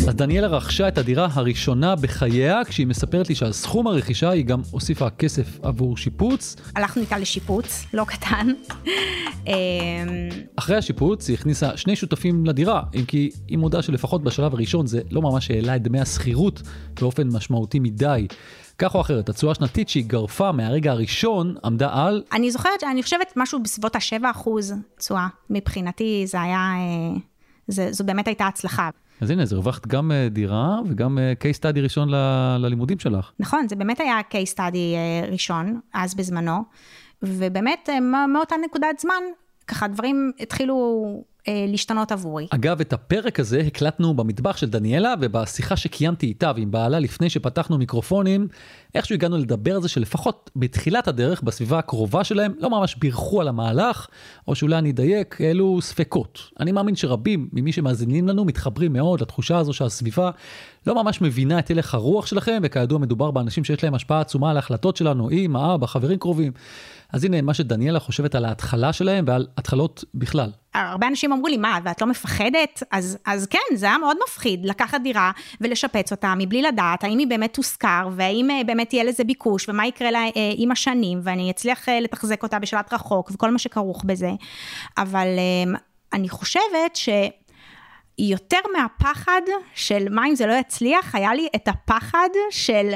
אז 0.07 0.15
דניאלה 0.15 0.47
רכשה 0.47 0.87
את 0.87 0.97
הדירה 0.97 1.27
הראשונה 1.31 1.95
בחייה, 1.95 2.61
כשהיא 2.65 2.87
מספרת 2.87 3.29
לי 3.29 3.35
שעל 3.35 3.51
סכום 3.51 3.87
הרכישה 3.87 4.29
היא 4.29 4.45
גם 4.45 4.61
הוסיפה 4.71 5.09
כסף 5.09 5.59
עבור 5.63 5.97
שיפוץ. 5.97 6.55
הלכנו 6.75 7.01
איתה 7.01 7.17
לשיפוץ, 7.17 7.85
לא 7.93 8.05
קטן. 8.07 8.47
אמ, 9.47 9.53
אחרי 10.55 10.77
השיפוץ 10.77 11.27
היא 11.27 11.37
הכניסה 11.37 11.77
שני 11.77 11.95
שותפים 11.95 12.45
לדירה, 12.45 12.83
אם 12.95 13.05
כי 13.05 13.29
היא 13.47 13.57
מודה 13.57 13.81
שלפחות 13.81 14.23
בשלב 14.23 14.53
הראשון 14.53 14.87
זה 14.87 15.01
לא 15.11 15.21
ממש 15.21 15.51
העלה 15.51 15.75
את 15.75 15.81
דמי 15.81 15.99
השכירות 15.99 16.61
באופן 17.01 17.27
משמעותי 17.27 17.79
מדי. 17.79 18.27
כך 18.77 18.95
או 18.95 19.01
אחרת, 19.01 19.29
התשואה 19.29 19.51
השנתית 19.51 19.89
שהיא 19.89 20.05
גרפה 20.07 20.51
מהרגע 20.51 20.91
הראשון 20.91 21.55
עמדה 21.63 21.89
על... 21.93 22.23
אני 22.33 22.51
זוכרת, 22.51 22.83
אני 22.91 23.03
חושבת 23.03 23.33
משהו 23.35 23.63
בסביבות 23.63 23.95
ה-7% 23.95 24.49
תשואה. 24.97 25.27
מבחינתי 25.49 26.23
זה 26.27 26.41
היה, 26.41 26.71
אה, 26.75 27.17
זה, 27.67 27.87
זו 27.91 28.03
באמת 28.03 28.27
הייתה 28.27 28.47
הצלחה. 28.47 28.89
אז 29.21 29.29
הנה, 29.29 29.41
אז 29.41 29.53
הרווחת 29.53 29.87
גם 29.87 30.11
אה, 30.11 30.27
דירה 30.29 30.79
וגם 30.89 31.17
אה, 31.19 31.33
case 31.43 31.57
study 31.59 31.79
ראשון 31.79 32.09
ל- 32.09 32.57
ללימודים 32.59 32.99
שלך. 32.99 33.31
נכון, 33.39 33.67
זה 33.69 33.75
באמת 33.75 33.99
היה 33.99 34.19
case 34.31 34.53
study 34.55 34.59
אה, 34.75 35.29
ראשון, 35.31 35.79
אז 35.93 36.15
בזמנו, 36.15 36.63
ובאמת 37.23 37.89
מא- 38.01 38.25
מאותה 38.33 38.55
נקודת 38.65 38.99
זמן, 38.99 39.23
ככה 39.67 39.87
דברים 39.87 40.31
התחילו 40.39 40.75
להשתנות 41.47 42.11
עבורי. 42.11 42.47
אגב, 42.49 42.79
את 42.81 42.93
הפרק 42.93 43.39
הזה 43.39 43.59
הקלטנו 43.59 44.13
במטבח 44.13 44.57
של 44.57 44.69
דניאלה, 44.69 45.13
ובשיחה 45.21 45.75
שקיימתי 45.77 46.25
איתה 46.25 46.51
ועם 46.55 46.71
בעלה 46.71 46.99
לפני 46.99 47.29
שפתחנו 47.29 47.77
מיקרופונים, 47.77 48.47
איכשהו 48.95 49.13
הגענו 49.13 49.37
לדבר 49.37 49.75
על 49.75 49.81
זה 49.81 49.89
שלפחות 49.89 50.49
בתחילת 50.55 51.07
הדרך, 51.07 51.41
בסביבה 51.41 51.79
הקרובה 51.79 52.23
שלהם, 52.23 52.53
לא 52.59 52.69
ממש 52.69 52.95
בירכו 52.95 53.41
על 53.41 53.47
המהלך, 53.47 54.07
או 54.47 54.55
שאולי 54.55 54.77
אני 54.77 54.91
אדייק, 54.91 55.41
אלו 55.41 55.81
ספקות. 55.81 56.39
אני 56.59 56.71
מאמין 56.71 56.95
שרבים 56.95 57.49
ממי 57.53 57.71
שמאזינים 57.71 58.27
לנו 58.27 58.45
מתחברים 58.45 58.93
מאוד 58.93 59.21
לתחושה 59.21 59.57
הזו 59.57 59.73
שהסביבה 59.73 60.31
לא 60.87 61.03
ממש 61.03 61.21
מבינה 61.21 61.59
את 61.59 61.71
הלך 61.71 61.93
הרוח 61.93 62.25
שלכם, 62.25 62.59
וכידוע 62.63 62.99
מדובר 62.99 63.31
באנשים 63.31 63.63
שיש 63.63 63.83
להם 63.83 63.95
השפעה 63.95 64.21
עצומה 64.21 64.49
על 64.49 64.55
ההחלטות 64.55 64.97
שלנו, 64.97 65.31
אמא, 65.31 65.75
אבא, 65.75 65.87
חברים 65.87 66.19
קרובים. 66.19 66.51
אז 67.13 67.23
הנה 67.23 67.41
מה 67.41 67.53
שדניאלה 67.53 67.99
חושבת 67.99 68.35
על 68.35 68.45
ההתחלה 68.45 68.93
שלהם 68.93 69.25
ועל 69.27 69.47
התחלות 69.57 70.03
בכלל. 70.13 70.51
הרבה 70.73 71.07
אנשים 71.07 71.33
אמרו 71.33 71.47
לי, 71.47 71.57
מה, 71.57 71.79
ואת 71.83 72.01
לא 72.01 72.07
מפחדת? 72.07 72.83
אז, 72.91 73.17
אז 73.25 73.47
כן, 73.47 73.75
זה 73.75 73.85
היה 73.85 73.97
מאוד 73.97 74.17
מפחיד 74.27 74.65
לקחת 74.65 75.01
דירה 75.01 75.31
ולשפץ 75.61 76.11
אותה 76.11 76.33
מבלי 76.37 76.61
לדעת 76.61 77.03
האם 77.03 77.17
היא 77.17 77.27
באמת 77.27 77.53
תושכר, 77.53 78.09
והאם 78.15 78.51
אה, 78.51 78.63
באמת 78.63 78.93
יהיה 78.93 79.03
לזה 79.03 79.23
ביקוש, 79.23 79.69
ומה 79.69 79.87
יקרה 79.87 80.11
לה 80.11 80.19
אה, 80.19 80.29
עם 80.55 80.71
השנים, 80.71 81.19
ואני 81.23 81.51
אצליח 81.51 81.89
אה, 81.89 81.99
לתחזק 81.99 82.43
אותה 82.43 82.59
בשלט 82.59 82.93
רחוק, 82.93 83.31
וכל 83.33 83.51
מה 83.51 83.59
שכרוך 83.59 84.03
בזה. 84.03 84.31
אבל 84.97 85.27
אה, 85.27 85.79
אני 86.13 86.29
חושבת 86.29 86.95
ש... 86.95 87.09
יותר 88.19 88.59
מהפחד 88.77 89.41
של 89.73 90.07
מה 90.09 90.27
אם 90.27 90.35
זה 90.35 90.45
לא 90.45 90.53
יצליח, 90.53 91.15
היה 91.15 91.33
לי 91.33 91.47
את 91.55 91.67
הפחד 91.67 92.29
של 92.51 92.91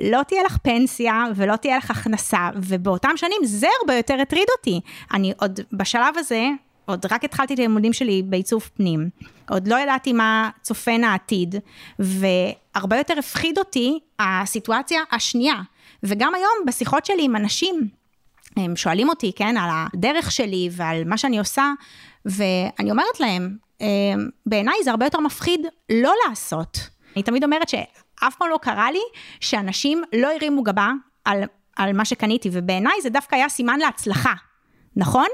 לא 0.00 0.22
תהיה 0.22 0.42
לך 0.42 0.56
פנסיה 0.62 1.24
ולא 1.36 1.56
תהיה 1.56 1.76
לך 1.76 1.90
הכנסה, 1.90 2.50
ובאותם 2.54 3.16
שנים 3.16 3.40
זה 3.44 3.66
הרבה 3.80 3.94
יותר 3.94 4.20
הטריד 4.20 4.46
אותי. 4.58 4.80
אני 5.12 5.32
עוד 5.40 5.60
בשלב 5.72 6.14
הזה, 6.18 6.48
עוד 6.86 7.06
רק 7.10 7.24
התחלתי 7.24 7.54
את 7.54 7.58
הלימודים 7.58 7.92
שלי 7.92 8.22
בעיצוב 8.22 8.70
פנים, 8.74 9.10
עוד 9.48 9.68
לא 9.68 9.78
ידעתי 9.78 10.12
מה 10.12 10.50
צופן 10.62 11.04
העתיד, 11.04 11.54
והרבה 11.98 12.98
יותר 12.98 13.18
הפחיד 13.18 13.58
אותי 13.58 13.98
הסיטואציה 14.18 15.00
השנייה. 15.12 15.56
וגם 16.02 16.34
היום 16.34 16.66
בשיחות 16.66 17.06
שלי 17.06 17.24
עם 17.24 17.36
אנשים, 17.36 17.88
הם 18.56 18.76
שואלים 18.76 19.08
אותי, 19.08 19.32
כן, 19.36 19.56
על 19.56 19.70
הדרך 19.72 20.32
שלי 20.32 20.68
ועל 20.72 21.04
מה 21.04 21.18
שאני 21.18 21.38
עושה, 21.38 21.72
ואני 22.24 22.90
אומרת 22.90 23.20
להם, 23.20 23.56
בעיניי 24.46 24.74
זה 24.84 24.90
הרבה 24.90 25.06
יותר 25.06 25.20
מפחיד 25.20 25.60
לא 25.90 26.12
לעשות. 26.28 26.78
אני 27.16 27.22
תמיד 27.22 27.44
אומרת 27.44 27.68
שאף 28.20 28.36
פעם 28.36 28.48
לא 28.50 28.58
קרה 28.62 28.90
לי 28.90 29.00
שאנשים 29.40 30.02
לא 30.12 30.28
הרימו 30.34 30.62
גבה 30.62 30.90
על, 31.24 31.42
על 31.76 31.92
מה 31.92 32.04
שקניתי, 32.04 32.48
ובעיניי 32.52 33.02
זה 33.02 33.10
דווקא 33.10 33.36
היה 33.36 33.48
סימן 33.48 33.78
להצלחה. 33.78 34.32
נכון? 34.96 35.26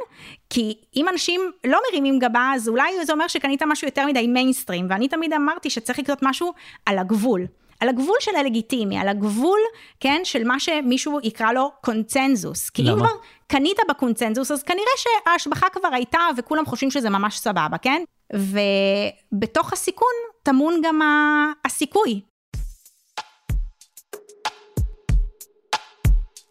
כי 0.50 0.74
אם 0.96 1.08
אנשים 1.08 1.40
לא 1.66 1.80
מרימים 1.90 2.18
גבה, 2.18 2.50
אז 2.54 2.68
אולי 2.68 3.06
זה 3.06 3.12
אומר 3.12 3.28
שקנית 3.28 3.62
משהו 3.62 3.88
יותר 3.88 4.06
מדי 4.06 4.26
מיינסטרים, 4.26 4.86
ואני 4.90 5.08
תמיד 5.08 5.32
אמרתי 5.32 5.70
שצריך 5.70 5.98
לקנות 5.98 6.18
משהו 6.22 6.52
על 6.86 6.98
הגבול. 6.98 7.46
על 7.80 7.88
הגבול 7.88 8.16
של 8.20 8.36
הלגיטימי, 8.36 8.98
על 8.98 9.08
הגבול, 9.08 9.58
כן, 10.00 10.20
של 10.24 10.44
מה 10.44 10.60
שמישהו 10.60 11.18
יקרא 11.22 11.52
לו 11.52 11.70
קונצנזוס. 11.80 12.70
כי 12.70 12.82
למה? 12.82 12.92
אם 12.92 12.98
כבר 12.98 13.10
קנית 13.46 13.76
בקונצנזוס, 13.88 14.50
אז 14.50 14.62
כנראה 14.62 14.92
שההשבחה 14.96 15.66
כבר 15.72 15.88
הייתה 15.92 16.18
וכולם 16.36 16.66
חושבים 16.66 16.90
שזה 16.90 17.10
ממש 17.10 17.38
סבבה, 17.38 17.78
כן? 17.82 18.02
ובתוך 18.32 19.72
הסיכון 19.72 20.12
טמון 20.42 20.80
גם 20.82 21.00
הסיכוי. 21.64 22.20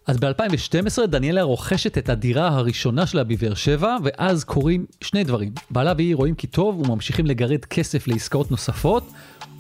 אז 0.08 0.18
ב-2012 0.18 1.06
דניאלה 1.08 1.42
רוכשת 1.42 1.98
את 1.98 2.10
הדירה 2.10 2.48
הראשונה 2.48 3.06
שלה 3.06 3.24
בבאר 3.24 3.54
שבע, 3.54 3.98
ואז 4.04 4.44
קורים 4.44 4.86
שני 5.02 5.24
דברים. 5.24 5.52
בעלה 5.72 5.94
והיא 5.98 6.16
רואים 6.16 6.36
כי 6.36 6.48
טוב 6.48 6.80
וממשיכים 6.80 7.26
לגרד 7.26 7.66
כסף 7.66 8.08
לעסקאות 8.08 8.52
נוספות, 8.52 9.12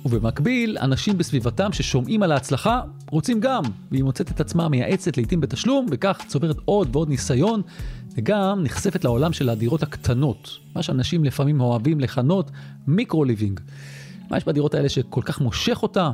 ובמקביל, 0.06 0.78
אנשים 0.82 1.18
בסביבתם 1.18 1.74
ששומעים 1.74 2.24
על 2.24 2.32
ההצלחה 2.32 2.82
רוצים 3.12 3.40
גם, 3.40 3.64
והיא 3.92 4.04
מוצאת 4.04 4.32
את 4.32 4.40
עצמה 4.40 4.70
מייעצת 4.70 5.18
לעיתים 5.18 5.42
בתשלום, 5.42 5.86
וכך 5.92 6.22
צוברת 6.28 6.58
עוד 6.66 6.96
ועוד 6.96 7.10
ניסיון, 7.10 7.62
וגם 8.18 8.64
נחשפת 8.64 9.04
לעולם 9.04 9.34
של 9.34 9.50
הדירות 9.50 9.84
הקטנות, 9.84 10.50
מה 10.76 10.84
שאנשים 10.84 11.24
לפעמים 11.24 11.62
אוהבים 11.62 12.00
לכנות 12.00 12.52
מיקרו-ליבינג. 12.88 13.60
מה 14.30 14.38
יש 14.38 14.46
בדירות 14.46 14.74
האלה 14.74 14.90
שכל 14.90 15.22
כך 15.22 15.42
מושך 15.42 15.84
אותה? 15.84 16.12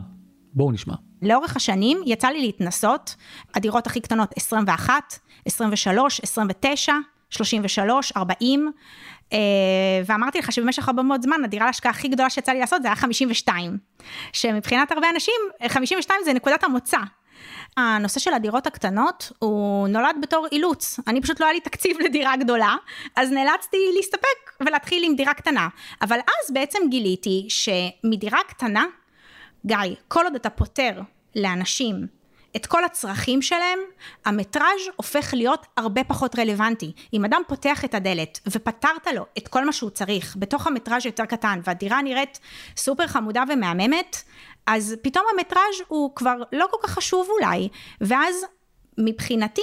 בואו 0.54 0.72
נשמע. 0.72 0.96
לאורך 1.22 1.56
השנים 1.56 2.02
יצא 2.06 2.28
לי 2.28 2.42
להתנסות, 2.42 3.16
הדירות 3.56 3.88
הכי 3.88 4.02
קטנות 4.02 4.30
21, 4.36 4.94
23, 5.46 6.20
29, 6.24 6.94
33, 7.30 8.12
40, 8.18 8.72
ואמרתי 10.06 10.40
לך 10.40 10.52
שבמשך 10.52 10.88
הרבה 10.88 11.04
מאוד 11.04 11.22
זמן 11.22 11.44
הדירה 11.44 11.66
להשקעה 11.66 11.90
הכי 11.90 12.08
גדולה 12.08 12.30
שיצא 12.30 12.52
לי 12.52 12.60
לעשות 12.60 12.82
זה 12.82 12.88
היה 12.88 12.96
52, 12.96 13.78
שמבחינת 14.34 14.92
הרבה 14.92 15.10
אנשים 15.10 15.36
52 15.68 16.22
זה 16.26 16.34
נקודת 16.34 16.64
המוצא. 16.64 16.98
הנושא 17.78 18.20
של 18.20 18.34
הדירות 18.34 18.68
הקטנות 18.68 19.32
הוא 19.40 19.88
נולד 19.88 20.16
בתור 20.22 20.48
אילוץ, 20.52 21.00
אני 21.08 21.22
פשוט 21.22 21.40
לא 21.40 21.46
היה 21.46 21.54
לי 21.54 21.60
תקציב 21.60 21.98
לדירה 22.06 22.36
גדולה, 22.38 22.76
אז 23.16 23.32
נאלצתי 23.32 23.78
להסתפק 23.96 24.64
ולהתחיל 24.66 25.04
עם 25.06 25.16
דירה 25.16 25.34
קטנה, 25.34 25.68
אבל 26.02 26.18
אז 26.18 26.52
בעצם 26.54 26.80
גיליתי 26.90 27.48
שמדירה 27.50 28.40
קטנה 28.48 28.86
גיא, 29.66 29.78
כל 30.08 30.24
עוד 30.24 30.36
אתה 30.36 30.50
פותר 30.50 31.02
לאנשים 31.36 32.20
את 32.56 32.66
כל 32.66 32.84
הצרכים 32.84 33.42
שלהם, 33.42 33.80
המטראז' 34.26 34.82
הופך 34.96 35.34
להיות 35.34 35.66
הרבה 35.78 36.04
פחות 36.04 36.40
רלוונטי. 36.40 36.92
אם 37.14 37.26
אדם 37.26 37.42
פותח 37.48 37.86
את 37.86 37.94
הדלת 37.94 38.40
ופתרת 38.48 39.08
לו 39.16 39.26
את 39.38 39.48
כל 39.48 39.66
מה 39.66 39.72
שהוא 39.72 39.90
צריך 39.90 40.36
בתוך 40.40 40.68
המטראז' 40.68 41.06
יותר 41.06 41.26
קטן 41.26 41.60
והדירה 41.64 42.02
נראית 42.02 42.40
סופר 42.78 43.08
חמודה 43.08 43.44
ומהממת, 43.50 44.24
אז 44.68 44.96
פתאום 45.02 45.26
המטראז' 45.34 45.82
הוא 45.88 46.16
כבר 46.16 46.36
לא 46.52 46.66
כל 46.72 46.78
כך 46.84 46.90
חשוב 46.90 47.28
אולי, 47.30 47.70
ואז 48.02 48.46
מבחינתי 48.98 49.62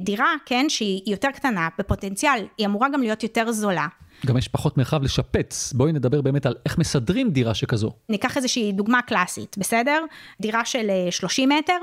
דירה, 0.00 0.34
כן, 0.46 0.68
שהיא 0.68 1.02
יותר 1.06 1.30
קטנה, 1.30 1.68
בפוטנציאל, 1.78 2.46
היא 2.58 2.66
אמורה 2.66 2.88
גם 2.88 3.00
להיות 3.00 3.22
יותר 3.22 3.52
זולה. 3.52 3.86
גם 4.26 4.38
יש 4.38 4.48
פחות 4.48 4.78
מרחב 4.78 5.02
לשפץ. 5.02 5.72
בואי 5.72 5.92
נדבר 5.92 6.20
באמת 6.20 6.46
על 6.46 6.54
איך 6.66 6.78
מסדרים 6.78 7.30
דירה 7.30 7.54
שכזו. 7.54 7.92
ניקח 8.08 8.36
איזושהי 8.36 8.72
דוגמה 8.72 9.02
קלאסית, 9.02 9.58
בסדר? 9.58 10.04
דירה 10.40 10.64
של 10.64 10.90
30 11.10 11.52
אה, 11.52 11.58
מטר, 11.58 11.78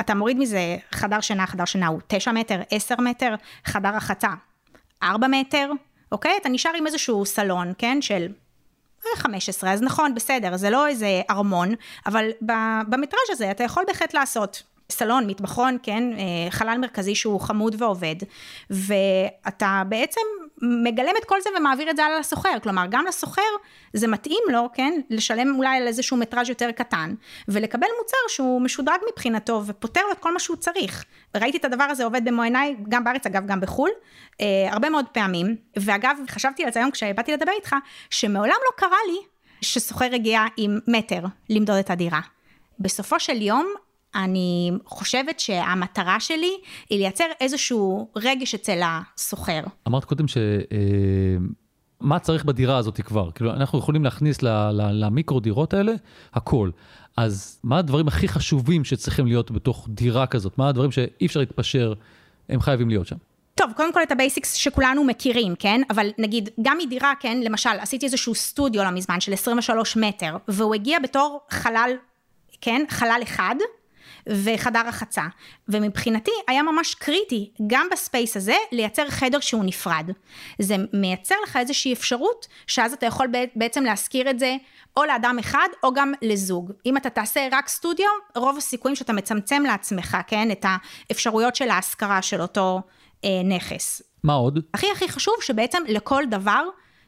אתה 0.00 0.14
מוריד 0.14 0.38
מזה 0.38 0.76
חדר 0.92 1.20
שינה, 1.20 1.46
חדר 1.46 1.64
שינה 1.64 1.86
הוא 1.86 2.00
9 2.06 2.32
מטר, 2.32 2.60
10 2.70 2.94
מטר, 2.98 3.34
חדר 3.64 3.96
רחצה 3.96 4.30
4 5.02 5.26
מטר, 5.28 5.70
אוקיי? 6.12 6.32
אתה 6.40 6.48
נשאר 6.48 6.72
עם 6.78 6.86
איזשהו 6.86 7.26
סלון, 7.26 7.72
כן? 7.78 7.98
של 8.00 8.26
15, 9.14 9.72
אז 9.72 9.82
נכון, 9.82 10.14
בסדר, 10.14 10.56
זה 10.56 10.70
לא 10.70 10.86
איזה 10.86 11.22
ארמון, 11.30 11.74
אבל 12.06 12.30
במטראז' 12.88 13.30
הזה 13.30 13.50
אתה 13.50 13.64
יכול 13.64 13.84
בהחלט 13.86 14.14
לעשות 14.14 14.62
סלון, 14.90 15.26
מטבחון, 15.26 15.76
כן, 15.82 16.04
אה, 16.18 16.50
חלל 16.50 16.78
מרכזי 16.80 17.14
שהוא 17.14 17.40
חמוד 17.40 17.82
ועובד, 17.82 18.16
ואתה 18.70 19.82
בעצם 19.88 20.20
מגלם 20.62 21.12
את 21.18 21.24
כל 21.24 21.40
זה 21.40 21.50
ומעביר 21.58 21.90
את 21.90 21.96
זה 21.96 22.04
הלאה 22.04 22.18
לסוחר, 22.18 22.58
כלומר 22.62 22.84
גם 22.90 23.04
לסוחר 23.06 23.42
זה 23.92 24.08
מתאים 24.08 24.42
לו, 24.48 24.68
כן, 24.74 25.00
לשלם 25.10 25.56
אולי 25.56 25.76
על 25.76 25.86
איזשהו 25.86 26.16
מטראז' 26.16 26.48
יותר 26.48 26.70
קטן, 26.70 27.14
ולקבל 27.48 27.86
מוצר 28.02 28.16
שהוא 28.28 28.60
משודרג 28.60 28.98
מבחינתו 29.12 29.62
ופותר 29.66 30.00
לו 30.06 30.12
את 30.12 30.18
כל 30.18 30.32
מה 30.32 30.38
שהוא 30.38 30.56
צריך. 30.56 31.04
ראיתי 31.36 31.58
את 31.58 31.64
הדבר 31.64 31.84
הזה 31.84 32.04
עובד 32.04 32.24
במו 32.24 32.42
עיניי, 32.42 32.76
גם 32.88 33.04
בארץ 33.04 33.26
אגב, 33.26 33.46
גם 33.46 33.60
בחו"ל, 33.60 33.90
אה, 34.40 34.46
הרבה 34.72 34.90
מאוד 34.90 35.04
פעמים, 35.12 35.56
ואגב, 35.76 36.16
חשבתי 36.28 36.64
על 36.64 36.72
זה 36.72 36.78
היום 36.78 36.90
כשבאתי 36.90 37.32
לדבר 37.32 37.52
איתך, 37.52 37.76
שמעולם 38.10 38.56
לא 38.66 38.70
קרה 38.76 38.98
לי 39.06 39.18
שסוחר 39.60 40.14
הגיע 40.14 40.42
עם 40.56 40.78
מטר 40.86 41.20
למדוד 41.50 41.76
את 41.76 41.90
הדירה. 41.90 42.20
בסופו 42.78 43.20
של 43.20 43.42
יום, 43.42 43.74
אני 44.16 44.72
חושבת 44.86 45.40
שהמטרה 45.40 46.20
שלי 46.20 46.52
היא 46.90 46.98
לייצר 46.98 47.24
איזשהו 47.40 48.08
רגש 48.16 48.54
אצל 48.54 48.80
הסוחר. 48.84 49.60
אמרת 49.88 50.04
קודם 50.04 50.28
ש... 50.28 50.36
אה, 50.36 51.36
מה 52.00 52.18
צריך 52.18 52.44
בדירה 52.44 52.76
הזאת 52.76 53.00
כבר? 53.00 53.30
כאילו, 53.30 53.52
אנחנו 53.52 53.78
יכולים 53.78 54.04
להכניס 54.04 54.38
למיקרו 54.72 55.40
דירות 55.40 55.74
האלה 55.74 55.92
הכל. 56.34 56.70
אז 57.16 57.60
מה 57.64 57.78
הדברים 57.78 58.08
הכי 58.08 58.28
חשובים 58.28 58.84
שצריכים 58.84 59.26
להיות 59.26 59.50
בתוך 59.50 59.88
דירה 59.90 60.26
כזאת? 60.26 60.58
מה 60.58 60.68
הדברים 60.68 60.92
שאי 60.92 61.26
אפשר 61.26 61.40
להתפשר, 61.40 61.92
הם 62.48 62.60
חייבים 62.60 62.88
להיות 62.88 63.06
שם? 63.06 63.16
טוב, 63.54 63.70
קודם 63.76 63.92
כל 63.92 64.02
את 64.02 64.12
ה 64.12 64.18
basics 64.18 64.54
שכולנו 64.54 65.04
מכירים, 65.04 65.54
כן? 65.58 65.80
אבל 65.90 66.10
נגיד, 66.18 66.48
גם 66.62 66.78
מדירה, 66.78 67.12
כן? 67.20 67.40
למשל, 67.44 67.70
עשיתי 67.80 68.06
איזשהו 68.06 68.34
סטודיו 68.34 68.84
לא 68.84 68.90
מזמן 68.90 69.20
של 69.20 69.32
23 69.32 69.96
מטר, 69.96 70.36
והוא 70.48 70.74
הגיע 70.74 70.98
בתור 70.98 71.40
חלל, 71.50 71.90
כן? 72.60 72.84
חלל 72.88 73.20
אחד, 73.22 73.54
וחדר 74.28 74.82
רחצה. 74.86 75.22
ומבחינתי 75.68 76.30
היה 76.48 76.62
ממש 76.62 76.94
קריטי, 76.94 77.50
גם 77.66 77.86
ב 77.92 77.99
space 77.99 78.36
הזה, 78.36 78.56
לייצר 78.72 79.08
חדר 79.08 79.40
שהוא 79.40 79.64
נפרד. 79.64 80.10
זה 80.58 80.76
מייצר 80.92 81.34
לך 81.42 81.56
איזושהי 81.56 81.92
אפשרות, 81.92 82.46
שאז 82.66 82.92
אתה 82.92 83.06
יכול 83.06 83.26
בעצם 83.54 83.84
להשכיר 83.84 84.30
את 84.30 84.38
זה 84.38 84.56
או 84.96 85.04
לאדם 85.04 85.36
אחד 85.40 85.68
או 85.82 85.94
גם 85.94 86.12
לזוג. 86.22 86.72
אם 86.86 86.96
אתה 86.96 87.10
תעשה 87.10 87.48
רק 87.52 87.68
סטודיו, 87.68 88.08
רוב 88.36 88.56
הסיכויים 88.56 88.96
שאתה 88.96 89.12
מצמצם 89.12 89.62
לעצמך, 89.66 90.16
כן, 90.26 90.50
את 90.50 90.66
האפשרויות 91.08 91.56
של 91.56 91.70
ההשכרה 91.70 92.22
של 92.22 92.42
אותו 92.42 92.82
אה, 93.24 93.30
נכס. 93.44 94.02
מה 94.24 94.32
עוד? 94.32 94.58
הכי 94.74 94.86
הכי 94.92 95.08
חשוב 95.08 95.34
שבעצם 95.40 95.82
לכל 95.88 96.22
דבר 96.30 96.62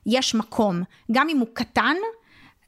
יש 0.07 0.35
מקום, 0.35 0.83
גם 1.13 1.29
אם 1.29 1.39
הוא 1.39 1.49
קטן, 1.53 1.97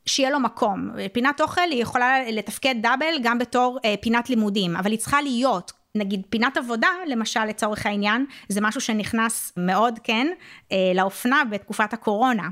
שיהיה 0.07 0.31
לו 0.31 0.41
מקום. 0.41 0.91
פינת 1.13 1.41
אוכל 1.41 1.71
היא 1.71 1.83
יכולה 1.83 2.31
לתפקד 2.31 2.75
דאבל 2.83 3.15
גם 3.23 3.39
בתור 3.39 3.79
אה, 3.85 3.95
פינת 4.01 4.31
לימודים, 4.31 4.77
אבל 4.77 4.91
היא 4.91 4.99
צריכה 4.99 5.23
להיות. 5.23 5.73
נגיד 5.95 6.23
פינת 6.31 6.57
עבודה, 6.57 6.89
למשל 7.07 7.45
לצורך 7.45 7.87
העניין, 7.87 8.27
זה 8.49 8.61
משהו 8.61 8.81
שנכנס 8.81 9.53
מאוד, 9.57 9.99
כן, 10.03 10.27
אה, 10.73 10.93
לאופנה 10.95 11.43
בתקופת 11.51 11.93
הקורונה. 11.93 12.49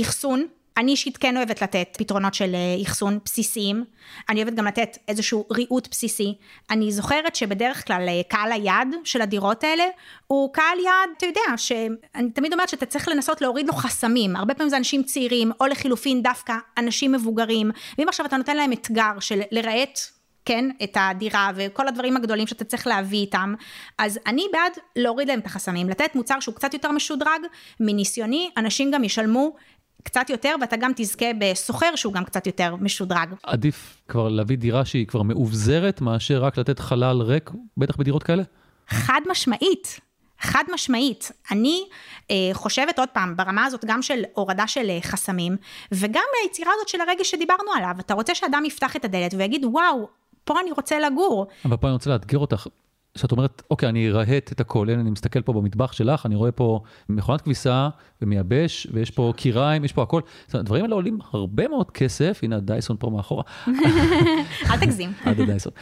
אחסון, 0.00 0.46
אני 0.76 0.92
אישית 0.92 1.16
כן 1.16 1.36
אוהבת 1.36 1.62
לתת 1.62 1.96
פתרונות 1.98 2.34
של 2.34 2.54
אה, 2.54 2.82
אחסון 2.82 3.18
בסיסיים, 3.24 3.84
אני 4.28 4.42
אוהבת 4.42 4.54
גם 4.54 4.66
לתת 4.66 4.98
איזשהו 5.08 5.46
ריהוט 5.52 5.88
בסיסי. 5.90 6.34
אני 6.70 6.92
זוכרת 6.92 7.36
שבדרך 7.36 7.86
כלל 7.86 8.08
אה, 8.08 8.20
קהל 8.28 8.52
היעד 8.52 8.88
של 9.04 9.22
הדירות 9.22 9.64
האלה 9.64 9.84
הוא 10.26 10.52
קהל 10.52 10.78
יעד, 10.84 11.10
אתה 11.16 11.26
יודע, 11.26 11.56
שאני 11.56 12.30
תמיד 12.34 12.52
אומרת 12.52 12.68
שאתה 12.68 12.86
צריך 12.86 13.08
לנסות 13.08 13.40
להוריד 13.40 13.66
לו 13.66 13.72
חסמים, 13.72 14.36
הרבה 14.36 14.54
פעמים 14.54 14.70
זה 14.70 14.76
אנשים 14.76 15.02
צעירים, 15.02 15.52
או 15.60 15.66
לחילופין 15.66 16.22
דווקא 16.22 16.54
אנשים 16.78 17.12
מבוגרים, 17.12 17.70
ואם 17.98 18.08
עכשיו 18.08 18.26
אתה 18.26 18.36
נותן 18.36 18.56
להם 18.56 18.72
אתגר 18.72 19.20
של 19.20 19.40
לרהט 19.50 19.98
כן, 20.44 20.70
את 20.82 20.96
הדירה 21.00 21.50
וכל 21.56 21.88
הדברים 21.88 22.16
הגדולים 22.16 22.46
שאתה 22.46 22.64
צריך 22.64 22.86
להביא 22.86 23.18
איתם, 23.18 23.54
אז 23.98 24.18
אני 24.26 24.46
בעד 24.52 24.72
להוריד 24.96 25.28
להם 25.28 25.38
את 25.38 25.46
החסמים, 25.46 25.88
לתת 25.88 26.14
מוצר 26.14 26.40
שהוא 26.40 26.54
קצת 26.54 26.74
יותר 26.74 26.90
משודרג, 26.90 27.40
מניסיוני, 27.80 28.50
אנשים 28.56 28.90
גם 28.90 29.04
ישלמו 29.04 29.54
קצת 30.04 30.30
יותר, 30.30 30.54
ואתה 30.60 30.76
גם 30.76 30.92
תזכה 30.96 31.26
בסוחר 31.38 31.96
שהוא 31.96 32.12
גם 32.12 32.24
קצת 32.24 32.46
יותר 32.46 32.76
משודרג. 32.76 33.28
עדיף 33.42 34.02
כבר 34.08 34.28
להביא 34.28 34.56
דירה 34.56 34.84
שהיא 34.84 35.06
כבר 35.06 35.22
מאובזרת, 35.22 36.00
מאשר 36.00 36.44
רק 36.44 36.58
לתת 36.58 36.78
חלל 36.78 37.22
ריק, 37.22 37.50
בטח 37.76 37.96
בדירות 37.96 38.22
כאלה? 38.22 38.42
חד 38.88 39.20
משמעית. 39.30 40.00
חד 40.40 40.64
משמעית. 40.72 41.32
אני 41.50 41.84
אה, 42.30 42.50
חושבת 42.52 42.98
עוד 42.98 43.08
פעם, 43.12 43.36
ברמה 43.36 43.64
הזאת 43.64 43.84
גם 43.84 44.02
של 44.02 44.22
הורדה 44.34 44.66
של 44.66 44.90
אה, 44.90 44.98
חסמים, 45.02 45.56
וגם 45.92 46.24
היצירה 46.42 46.72
הזאת 46.74 46.88
של 46.88 47.00
הרגש 47.00 47.30
שדיברנו 47.30 47.72
עליו. 47.76 47.94
אתה 48.00 48.14
רוצה 48.14 48.34
שאדם 48.34 48.64
יפתח 48.64 48.96
את 48.96 49.04
הדלת 49.04 49.34
ויגיד, 49.34 49.64
וואו, 49.64 50.08
פה 50.44 50.60
אני 50.60 50.70
רוצה 50.72 51.00
לגור. 51.00 51.46
אבל 51.64 51.76
פה 51.76 51.86
אני 51.86 51.92
רוצה 51.92 52.10
לאתגר 52.10 52.38
אותך. 52.38 52.66
שאת 53.18 53.32
אומרת, 53.32 53.62
אוקיי, 53.70 53.88
אני 53.88 54.10
ארהט 54.10 54.52
את 54.52 54.60
הכל, 54.60 54.90
הנה 54.90 55.00
אני 55.00 55.10
מסתכל 55.10 55.42
פה 55.42 55.52
במטבח 55.52 55.92
שלך, 55.92 56.26
אני 56.26 56.34
רואה 56.34 56.52
פה 56.52 56.80
מכונת 57.08 57.40
כביסה 57.40 57.88
ומייבש, 58.22 58.86
ויש 58.92 59.10
פה 59.10 59.32
קיריים, 59.36 59.84
יש 59.84 59.92
פה 59.92 60.02
הכל. 60.02 60.20
זאת 60.46 60.54
אומרת, 60.54 60.64
הדברים 60.64 60.84
האלה 60.84 60.94
עולים 60.94 61.18
הרבה 61.32 61.68
מאוד 61.68 61.90
כסף, 61.90 62.40
הנה 62.42 62.56
הדייסון 62.56 62.96
פה 63.00 63.10
מאחורה. 63.10 63.42
אל 64.70 64.80
תגזים. 64.80 65.12
עד 65.24 65.40
הדייסון. 65.40 65.72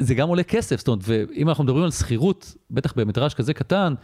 זה 0.00 0.14
גם 0.14 0.28
עולה 0.28 0.42
כסף, 0.42 0.78
זאת 0.78 0.88
אומרת, 0.88 1.02
ואם 1.04 1.48
אנחנו 1.48 1.64
מדברים 1.64 1.84
על 1.84 1.90
שכירות, 1.90 2.54
בטח 2.70 2.92
במטראז' 2.96 3.34
כזה 3.34 3.54
קטן, 3.54 3.94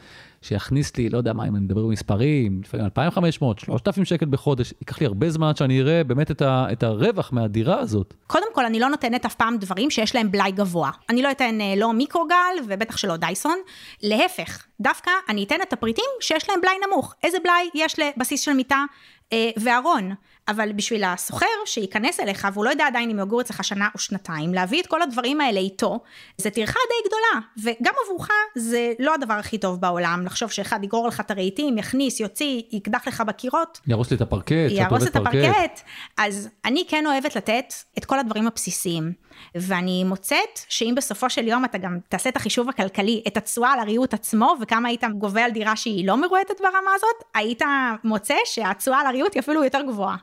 שיכניס 0.43 0.97
לי, 0.97 1.09
לא 1.09 1.19
יודע 1.19 1.33
מה, 1.33 1.49
אם 1.49 1.57
אני 1.57 1.65
מדבר 1.65 1.87
במספרים, 1.87 2.61
לפעמים 2.65 2.85
2,500, 2.85 3.59
3,000 3.59 4.05
שקל 4.05 4.27
בחודש, 4.27 4.75
ייקח 4.81 5.01
לי 5.01 5.07
הרבה 5.07 5.31
זמן 5.31 5.55
שאני 5.55 5.81
אראה 5.81 6.05
באמת 6.05 6.31
את, 6.31 6.43
ה, 6.43 6.67
את 6.73 6.83
הרווח 6.83 7.33
מהדירה 7.33 7.79
הזאת. 7.79 8.15
קודם 8.27 8.47
כל, 8.53 8.65
אני 8.65 8.81
לא 8.81 8.89
נותנת 8.89 9.25
אף 9.25 9.35
פעם 9.35 9.57
דברים 9.59 9.91
שיש 9.91 10.15
להם 10.15 10.31
בלאי 10.31 10.53
גבוה. 10.53 10.91
אני 11.11 11.23
לא 11.23 11.31
אתן 11.31 11.61
אה, 11.61 11.75
לא 11.77 11.93
מיקרוגל, 11.93 12.57
ובטח 12.69 12.97
שלא 12.97 13.17
דייסון. 13.17 13.59
להפך, 14.03 14.67
דווקא 14.81 15.11
אני 15.29 15.45
אתן 15.45 15.57
את 15.63 15.73
הפריטים 15.73 16.11
שיש 16.21 16.49
להם 16.51 16.61
בלאי 16.61 16.75
נמוך. 16.87 17.15
איזה 17.23 17.39
בלאי 17.45 17.69
יש 17.75 17.97
לבסיס 17.99 18.41
של 18.41 18.53
מיטה 18.53 18.85
אה, 19.33 19.51
וארון? 19.57 20.13
אבל 20.49 20.73
בשביל 20.73 21.05
הסוחר 21.05 21.47
שייכנס 21.67 22.21
אליך, 22.21 22.49
והוא 22.53 22.65
לא 22.65 22.71
יודע 22.71 22.87
עדיין 22.87 23.11
אם 23.11 23.19
יגור 23.19 23.41
אצלך 23.41 23.65
שנה 23.65 23.89
או 23.95 23.99
שנתיים, 23.99 24.55
להביא 24.55 24.83
את 24.83 24.87
כל 24.87 25.03
הדברים 25.03 25.41
האלה 25.41 25.61
איתו, 25.61 26.01
זה 26.39 26.51
טרחה 26.51 26.79
די 26.89 27.09
גדולה. 27.09 27.47
וגם 27.81 27.93
עבורך 28.05 28.29
זה 28.55 28.93
לא 28.99 29.15
הדבר 29.15 29.35
הכי 29.35 29.59
טוב 29.59 29.81
בעולם, 29.81 30.23
לחשוב 30.27 30.51
שאחד 30.51 30.85
יגרור 30.85 31.09
לך 31.09 31.21
את 31.21 31.31
הרהיטים, 31.31 31.79
יכניס, 31.79 32.21
יוציא, 32.21 32.63
יקדח 32.73 33.09
לך 33.09 33.21
בקירות. 33.21 33.81
יהרוס 33.87 34.11
לי 34.11 34.17
את 34.17 34.21
הפרקט, 34.21 34.53
יהרוס 34.71 35.07
את 35.07 35.17
הפרקט. 35.17 35.81
אז 36.17 36.49
אני 36.65 36.85
כן 36.89 37.07
אוהבת 37.07 37.37
לתת 37.37 37.75
את 37.99 38.05
כל 38.05 38.19
הדברים 38.19 38.47
הבסיסיים. 38.47 39.13
ואני 39.55 40.05
מוצאת 40.05 40.61
שאם 40.69 40.95
בסופו 40.97 41.31
של 41.31 41.49
יום 41.49 41.65
אתה 41.65 41.79
גם 41.79 41.99
תעשה 42.09 42.31
את 42.31 42.37
החישוב 42.37 42.69
הכלכלי, 42.69 43.23
את 43.27 43.37
התשואה 43.37 43.73
על 43.73 43.79
הריהוט 43.79 44.15
עצמו, 44.15 44.55
וכמה 44.61 44.89
היית 44.89 45.05
גובה 45.19 45.45
על 45.45 45.51
דירה 45.51 45.77
שהיא 45.77 46.07
לא 46.07 46.17
מרועטת 46.17 46.61
ברמה 46.61 46.91
הזאת, 46.95 47.25
היית 47.35 47.63
מוצא 48.05 48.35
שהתשואה 48.45 49.01
על 49.01 49.07
הריהוט 49.07 49.35
היא 49.35 49.41
אפילו 49.41 49.65
יותר 49.65 49.81
גבוהה. 49.89 50.17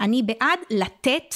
אני 0.00 0.22
בעד 0.22 0.58
לתת 0.70 1.34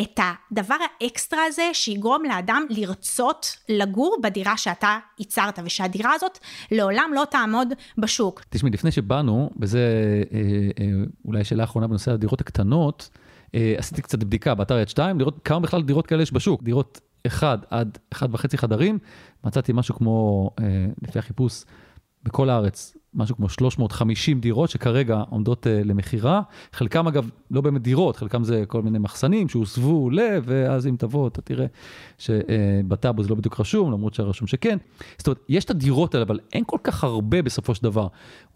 את 0.00 0.20
הדבר 0.50 0.74
האקסטרה 1.00 1.40
הזה 1.44 1.70
שיגרום 1.72 2.24
לאדם 2.24 2.66
לרצות 2.70 3.56
לגור 3.68 4.16
בדירה 4.22 4.56
שאתה 4.56 4.98
ייצרת, 5.18 5.58
ושהדירה 5.64 6.12
הזאת 6.14 6.38
לעולם 6.70 7.10
לא 7.14 7.24
תעמוד 7.30 7.68
בשוק. 7.98 8.42
תשמעי, 8.50 8.72
לפני 8.72 8.90
שבאנו, 8.90 9.50
וזה 9.60 9.78
אה, 10.32 10.38
אה, 10.80 10.90
אולי 11.24 11.44
שאלה 11.44 11.64
אחרונה 11.64 11.86
בנושא 11.86 12.10
הדירות 12.10 12.40
הקטנות, 12.40 13.08
עשיתי 13.52 14.02
קצת 14.02 14.18
בדיקה 14.18 14.54
באתר 14.54 14.78
יד 14.78 14.88
2, 14.88 15.18
לראות 15.18 15.38
כמה 15.44 15.60
בכלל 15.60 15.82
דירות 15.82 16.06
כאלה 16.06 16.22
יש 16.22 16.32
בשוק. 16.32 16.62
דירות 16.62 17.00
1 17.26 17.66
עד 17.70 17.98
1.5 18.14 18.56
חדרים, 18.56 18.98
מצאתי 19.44 19.72
משהו 19.74 19.94
כמו, 19.94 20.50
אה, 20.60 20.86
לפי 21.02 21.18
החיפוש, 21.18 21.64
בכל 22.24 22.50
הארץ, 22.50 22.96
משהו 23.14 23.36
כמו 23.36 23.48
350 23.48 24.40
דירות 24.40 24.70
שכרגע 24.70 25.22
עומדות 25.30 25.66
uh, 25.66 25.68
למכירה. 25.84 26.42
חלקם 26.72 27.06
אגב 27.06 27.30
לא 27.50 27.60
באמת 27.60 27.82
דירות, 27.82 28.16
חלקם 28.16 28.44
זה 28.44 28.64
כל 28.66 28.82
מיני 28.82 28.98
מחסנים 28.98 29.48
שהוסבו 29.48 30.10
ל... 30.10 30.20
ואז 30.42 30.86
אם 30.86 30.96
תבוא 30.98 31.28
אתה 31.28 31.42
תראה 31.42 31.66
שבטאבו 32.18 33.22
זה 33.22 33.28
לא 33.28 33.34
בדיוק 33.34 33.60
רשום, 33.60 33.92
למרות 33.92 34.14
שרשום 34.14 34.46
שכן. 34.46 34.78
זאת 35.18 35.26
אומרת, 35.26 35.38
יש 35.48 35.64
את 35.64 35.70
הדירות 35.70 36.14
האלה, 36.14 36.24
אבל 36.24 36.38
אין 36.52 36.64
כל 36.66 36.78
כך 36.84 37.04
הרבה 37.04 37.42
בסופו 37.42 37.74
של 37.74 37.82
דבר. 37.82 38.06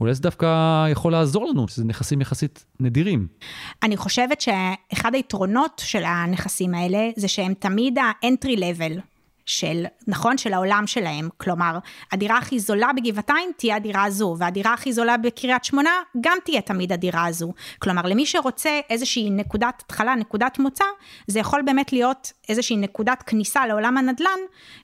אולי 0.01 0.15
זה 0.15 0.23
דווקא 0.23 0.87
יכול 0.91 1.13
לעזור 1.13 1.47
לנו, 1.47 1.69
שזה 1.69 1.85
נכסים 1.85 2.21
יחסית 2.21 2.65
נדירים. 2.81 3.27
אני 3.83 3.97
חושבת 3.97 4.41
שאחד 4.41 5.15
היתרונות 5.15 5.83
של 5.85 6.05
הנכסים 6.05 6.75
האלה 6.75 7.11
זה 7.17 7.29
שהם 7.29 7.55
תמיד 7.55 7.99
ה-entry 7.99 8.59
level. 8.59 9.14
של, 9.47 9.85
נכון, 10.07 10.39
של 10.39 10.53
העולם 10.53 10.87
שלהם. 10.87 11.29
כלומר, 11.37 11.79
הדירה 12.13 12.39
הכי 12.39 12.59
זולה 12.59 12.91
בגבעתיים 12.97 13.51
תהיה 13.57 13.77
הדירה 13.77 14.05
הזו, 14.05 14.37
והדירה 14.39 14.73
הכי 14.73 14.93
זולה 14.93 15.17
בקריית 15.17 15.65
שמונה 15.65 15.91
גם 16.21 16.39
תהיה 16.45 16.61
תמיד 16.61 16.93
הדירה 16.93 17.27
הזו. 17.27 17.53
כלומר, 17.79 18.03
למי 18.03 18.27
שרוצה 18.27 18.81
איזושהי 18.91 19.31
נקודת 19.31 19.83
התחלה, 19.87 20.15
נקודת 20.15 20.59
מוצא, 20.59 20.85
זה 21.27 21.39
יכול 21.39 21.63
באמת 21.63 21.93
להיות 21.93 22.33
איזושהי 22.49 22.77
נקודת 22.77 23.23
כניסה 23.23 23.67
לעולם 23.67 23.97
הנדל"ן, 23.97 24.39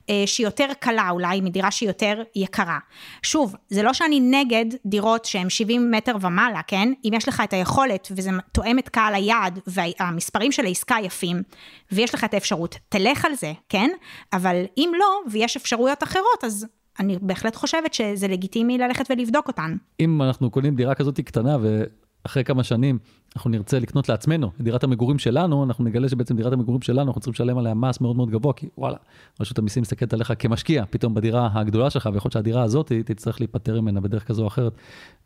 אה, 0.09 0.23
שהיא 0.25 0.47
יותר 0.47 0.67
קלה 0.79 1.09
אולי 1.09 1.41
מדירה 1.41 1.71
שהיא 1.71 1.89
יותר 1.89 2.23
יקרה. 2.35 2.79
שוב, 3.21 3.55
זה 3.69 3.83
לא 3.83 3.93
שאני 3.93 4.19
נגד 4.19 4.65
דירות 4.85 5.25
שהן 5.25 5.49
70 5.49 5.91
מטר 5.91 6.15
ומעלה, 6.21 6.61
כן? 6.67 6.93
אם 7.05 7.13
יש 7.13 7.27
לך 7.27 7.41
את 7.43 7.53
היכולת 7.53 8.07
וזה 8.11 8.29
תואם 8.51 8.79
את 8.79 8.89
קהל 8.89 9.15
היעד 9.15 9.59
והמספרים 9.67 10.51
של 10.51 10.65
העסקה 10.65 10.95
יפים, 11.03 11.43
ויש 11.91 12.13
לך 12.13 12.23
את 12.23 12.33
האפשרות, 12.33 12.75
תלך 12.89 13.25
על 13.25 13.35
זה, 13.35 13.53
כן? 13.69 13.89
אבל 14.33 14.50
אם 14.77 14.91
לא, 14.99 15.21
ויש 15.31 15.57
אפשרויות 15.57 16.03
אחרות, 16.03 16.43
אז 16.43 16.67
אני 16.99 17.17
בהחלט 17.21 17.55
חושבת 17.55 17.93
שזה 17.93 18.27
לגיטימי 18.27 18.77
ללכת 18.77 19.05
ולבדוק 19.09 19.47
אותן. 19.47 19.75
אם 19.99 20.21
אנחנו 20.21 20.49
קונים 20.49 20.75
דירה 20.75 20.95
כזאת 20.95 21.19
קטנה 21.19 21.57
ואחרי 21.61 22.43
כמה 22.43 22.63
שנים 22.63 22.99
אנחנו 23.35 23.49
נרצה 23.49 23.79
לקנות 23.79 24.09
לעצמנו 24.09 24.51
את 24.57 24.61
דירת 24.61 24.83
המגורים 24.83 25.19
שלנו, 25.19 25.63
אנחנו 25.63 25.83
נגלה 25.83 26.09
שבעצם 26.09 26.35
דירת 26.35 26.53
המגורים 26.53 26.81
שלנו, 26.81 27.07
אנחנו 27.07 27.21
צריכים 27.21 27.33
לשלם 27.33 27.57
עליה 27.57 27.73
מס 27.73 28.01
מאוד 28.01 28.15
מאוד 28.15 28.29
גבוה, 28.29 28.53
כי 28.53 28.67
וואלה, 28.77 28.97
רשות 29.39 29.59
המיסים 29.59 29.81
מסתכלת 29.81 30.13
עליך 30.13 30.33
כמשקיע 30.39 30.83
פתאום 30.89 31.13
בדירה 31.13 31.49
הגדולה 31.53 31.89
שלך, 31.89 32.09
ויכול 32.13 32.27
להיות 32.27 32.33
שהדירה 32.33 32.63
הזאת 32.63 32.91
תצטרך 33.05 33.41
להיפטר 33.41 33.81
ממנה 33.81 34.01
בדרך 34.01 34.27
כזו 34.27 34.41
או 34.41 34.47
אחרת. 34.47 34.73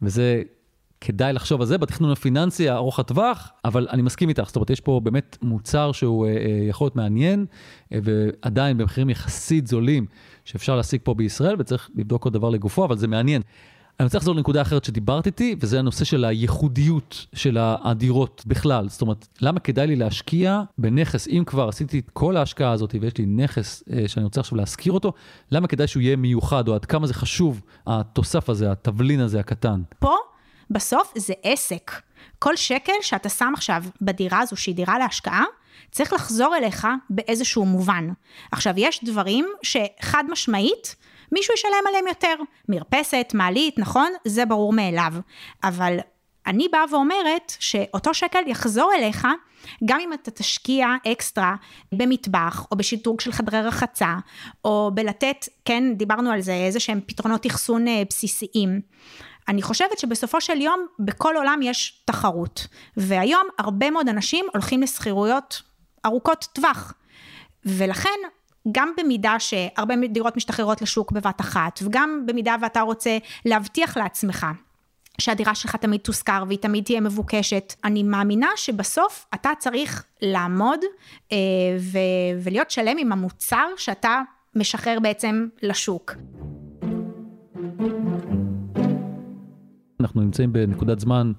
וזה 0.02 0.44
כדאי 1.06 1.34
לחשוב 1.34 1.62
על 1.62 1.68
זה 1.68 1.78
בתכנון 1.78 2.12
הפיננסי 2.12 2.70
הארוך 2.70 3.00
הטווח, 3.00 3.52
אבל 3.66 3.88
אני 3.92 4.02
מסכים 4.02 4.30
איתך, 4.30 4.44
זאת 4.48 4.56
אומרת, 4.56 4.70
יש 4.70 4.82
פה 4.82 5.02
באמת 5.04 5.38
מוצר 5.42 5.92
שהוא 5.92 6.26
אה, 6.26 6.32
אה, 6.32 6.66
יכול 6.70 6.86
להיות 6.86 6.96
מעניין, 6.96 7.46
אה, 7.94 8.00
ועדיין 8.04 8.78
במחירים 8.78 9.10
יחסית 9.10 9.68
זולים 9.68 10.06
שאפשר 10.46 10.76
להשיג 10.76 11.02
פה 11.04 11.14
בישראל, 11.14 11.56
וצריך 11.60 11.90
לבדוק 11.96 12.24
כל 12.24 12.30
דבר 12.30 12.50
לגופו, 12.50 12.86
אבל 12.86 12.98
זה 12.98 13.08
מעניין. 13.08 13.42
אני 14.00 14.06
רוצה 14.06 14.18
לחזור 14.18 14.36
לנקודה 14.36 14.62
אחרת 14.62 14.84
שדיברת 14.84 15.26
איתי, 15.26 15.56
וזה 15.60 15.80
הנושא 15.80 16.06
של 16.06 16.26
הייחודיות 16.26 17.26
של 17.34 17.58
הדירות 17.60 18.44
בכלל. 18.48 18.90
זאת 18.90 19.02
אומרת, 19.02 19.28
למה 19.42 19.60
כדאי 19.60 19.88
לי 19.88 19.96
להשקיע 19.96 20.62
בנכס, 20.78 21.28
אם 21.28 21.44
כבר 21.46 21.68
עשיתי 21.68 22.00
את 22.00 22.10
כל 22.10 22.38
ההשקעה 22.38 22.72
הזאת 22.72 22.96
ויש 23.02 23.18
לי 23.18 23.26
נכס 23.26 23.84
שאני 24.08 24.24
רוצה 24.24 24.40
עכשיו 24.40 24.58
להשכיר 24.58 24.94
אותו, 24.94 25.14
למה 25.52 25.68
כדאי 25.68 25.88
שהוא 25.88 26.02
יהיה 26.02 26.16
מיוחד, 26.16 26.68
או 26.68 26.76
עד 26.76 26.86
כמה 26.86 27.08
זה 27.08 27.14
חשוב, 27.14 27.62
התוסף 27.88 28.50
הזה, 28.50 28.72
התבלין 28.72 29.20
הזה 29.20 29.40
הקטן? 29.40 29.82
פה 30.00 30.16
בסוף 30.70 31.14
זה 31.16 31.34
עסק. 31.44 31.92
כל 32.40 32.56
שקל 32.56 32.94
שאתה 33.02 33.30
שם 33.30 33.52
עכשיו 33.54 33.84
בדירה 34.02 34.40
הזו, 34.40 34.56
שהיא 34.56 34.76
דירה 34.76 35.00
להשקעה, 35.00 35.44
צריך 35.92 36.14
לחזור 36.14 36.56
אליך 36.56 36.88
באיזשהו 37.10 37.66
מובן. 37.66 38.10
עכשיו, 38.52 38.74
יש 38.78 39.04
דברים 39.04 39.46
שחד 39.64 40.24
משמעית, 40.30 40.96
מישהו 41.32 41.54
ישלם 41.54 41.88
עליהם 41.88 42.08
יותר. 42.08 42.36
מרפסת, 42.70 43.32
מעלית, 43.34 43.80
נכון? 43.80 44.12
זה 44.26 44.46
ברור 44.46 44.74
מאליו. 44.74 45.14
אבל 45.64 45.98
אני 46.48 46.68
באה 46.72 46.84
ואומרת 46.92 47.54
שאותו 47.60 48.14
שקל 48.14 48.40
יחזור 48.48 48.92
אליך, 48.98 49.28
גם 49.86 50.00
אם 50.00 50.14
אתה 50.14 50.32
תשקיע 50.32 50.88
אקסטרה 51.12 51.56
במטבח, 51.92 52.66
או 52.72 52.78
בשדרוג 52.78 53.22
של 53.22 53.32
חדרי 53.32 53.62
רחצה, 53.62 54.16
או 54.66 54.92
בלתת, 54.94 55.46
כן, 55.66 55.84
דיברנו 55.96 56.32
על 56.32 56.42
זה, 56.42 56.54
איזה 56.54 56.80
שהם 56.80 57.00
פתרונות 57.06 57.48
אחסון 57.48 57.88
אה, 57.88 58.04
בסיסיים. 58.10 58.82
אני 59.48 59.62
חושבת 59.62 60.00
שבסופו 60.00 60.42
של 60.42 60.62
יום 60.62 60.88
בכל 61.00 61.36
עולם 61.38 61.60
יש 61.64 62.04
תחרות, 62.06 62.68
והיום 62.98 63.48
הרבה 63.60 63.92
מאוד 63.92 64.10
אנשים 64.10 64.46
הולכים 64.54 64.82
לשכירויות 64.82 65.62
ארוכות 66.06 66.48
טווח, 66.54 66.94
ולכן 67.66 68.20
גם 68.72 68.92
במידה 68.98 69.36
שהרבה 69.40 69.96
דירות 70.10 70.38
משתחררות 70.38 70.82
לשוק 70.82 71.12
בבת 71.12 71.42
אחת, 71.42 71.80
וגם 71.84 72.24
במידה 72.26 72.56
ואתה 72.62 72.82
רוצה 72.82 73.18
להבטיח 73.46 73.98
לעצמך 73.98 74.46
שהדירה 75.22 75.56
שלך 75.56 75.76
תמיד 75.76 76.02
תושכר 76.02 76.44
והיא 76.48 76.60
תמיד 76.60 76.84
תהיה 76.84 77.02
מבוקשת. 77.02 77.74
אני 77.84 78.04
מאמינה 78.04 78.50
שבסוף 78.56 79.26
אתה 79.34 79.50
צריך 79.60 80.06
לעמוד 80.22 80.80
אה, 81.32 81.38
ו- 81.80 82.44
ולהיות 82.44 82.72
שלם 82.72 82.98
עם 82.98 83.12
המוצר 83.12 83.68
שאתה 83.78 84.22
משחרר 84.56 85.00
בעצם 85.00 85.48
לשוק. 85.62 86.12
אנחנו 90.16 90.26
נמצאים 90.26 90.54
בנקודת 90.54 91.00
זמן, 91.00 91.32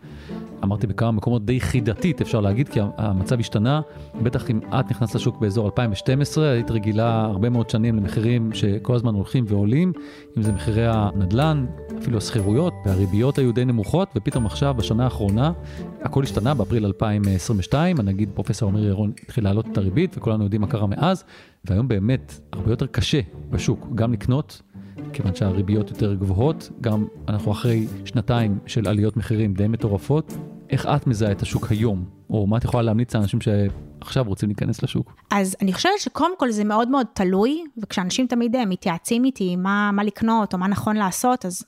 אמרתי 0.65 0.87
בכמה 0.87 1.11
מקומות 1.11 1.47
די 1.47 1.61
חידתית 1.61 2.21
אפשר 2.21 2.41
להגיד, 2.41 2.69
כי 2.69 2.81
המצב 2.97 3.41
השתנה. 3.41 3.81
בטח 4.23 4.51
אם 4.51 4.61
את 4.81 4.91
נכנסת 4.91 5.15
לשוק 5.15 5.41
באזור 5.41 5.67
2012, 5.67 6.51
היית 6.51 6.71
רגילה 6.71 7.25
הרבה 7.25 7.51
מאוד 7.51 7.71
שנים 7.71 7.97
למחירים 7.97 8.53
שכל 8.53 8.95
הזמן 8.95 9.15
הולכים 9.15 9.45
ועולים, 9.49 9.93
אם 10.39 10.43
זה 10.43 10.53
מחירי 10.53 10.87
הנדל"ן, 10.87 11.67
אפילו 11.99 12.19
השכירויות, 12.19 12.75
והריביות 12.87 13.39
היו 13.39 13.53
די 13.53 13.65
נמוכות, 13.65 14.09
ופתאום 14.17 14.47
עכשיו, 14.47 14.75
בשנה 14.75 15.05
האחרונה, 15.05 15.53
הכל 16.03 16.23
השתנה, 16.23 16.55
באפריל 16.55 16.87
2022, 16.87 18.01
הנגיד 18.01 18.31
פרופסור 18.35 18.71
אמיר 18.71 18.85
ירון 18.85 19.13
התחיל 19.23 19.45
להעלות 19.45 19.67
את 19.73 19.79
הריבית, 19.79 20.19
וכולנו 20.19 20.45
יודעים 20.45 20.61
מה 20.61 20.67
קרה 20.67 20.87
מאז, 20.87 21.25
והיום 21.65 21.89
באמת 21.89 22.41
הרבה 22.53 22.73
יותר 22.73 22.87
קשה 22.87 23.21
בשוק, 23.51 23.87
גם 23.95 24.13
לקנות 24.13 24.63
כיוון 25.13 25.35
שהריביות 25.35 25.91
יותר 25.91 26.15
גבוהות, 26.15 26.71
גם 26.81 27.07
אנחנו 27.29 27.53
אחרי 27.53 27.87
שנתיים 28.05 28.59
של 28.67 28.89
עליות 28.89 29.17
מחירים 29.17 29.55
די 29.55 29.69
מטורפות. 29.69 30.33
איך 30.71 30.87
את 30.87 31.07
מזהה 31.07 31.33
את 31.33 31.43
השוק 31.43 31.71
היום, 31.71 32.05
או 32.31 32.47
מה 32.47 32.57
את 32.57 32.65
יכולה 32.65 32.83
להמליץ 32.83 33.15
לאנשים 33.15 33.41
שעכשיו 33.41 34.25
רוצים 34.25 34.49
להיכנס 34.49 34.83
לשוק? 34.83 35.15
אז 35.31 35.57
אני 35.63 35.73
חושבת 35.73 35.93
שקודם 35.99 36.39
כל 36.39 36.51
זה 36.51 36.65
מאוד 36.65 36.89
מאוד 36.89 37.07
תלוי, 37.13 37.65
וכשאנשים 37.83 38.27
תמיד 38.27 38.57
אה, 38.57 38.67
מתייעצים 38.67 39.25
איתי 39.25 39.57
מה, 39.57 39.91
מה 39.93 40.05
לקנות 40.05 40.55
או 40.55 40.59
מה 40.59 40.69
נכון 40.69 40.97
לעשות, 40.97 41.47
אז 41.47 41.65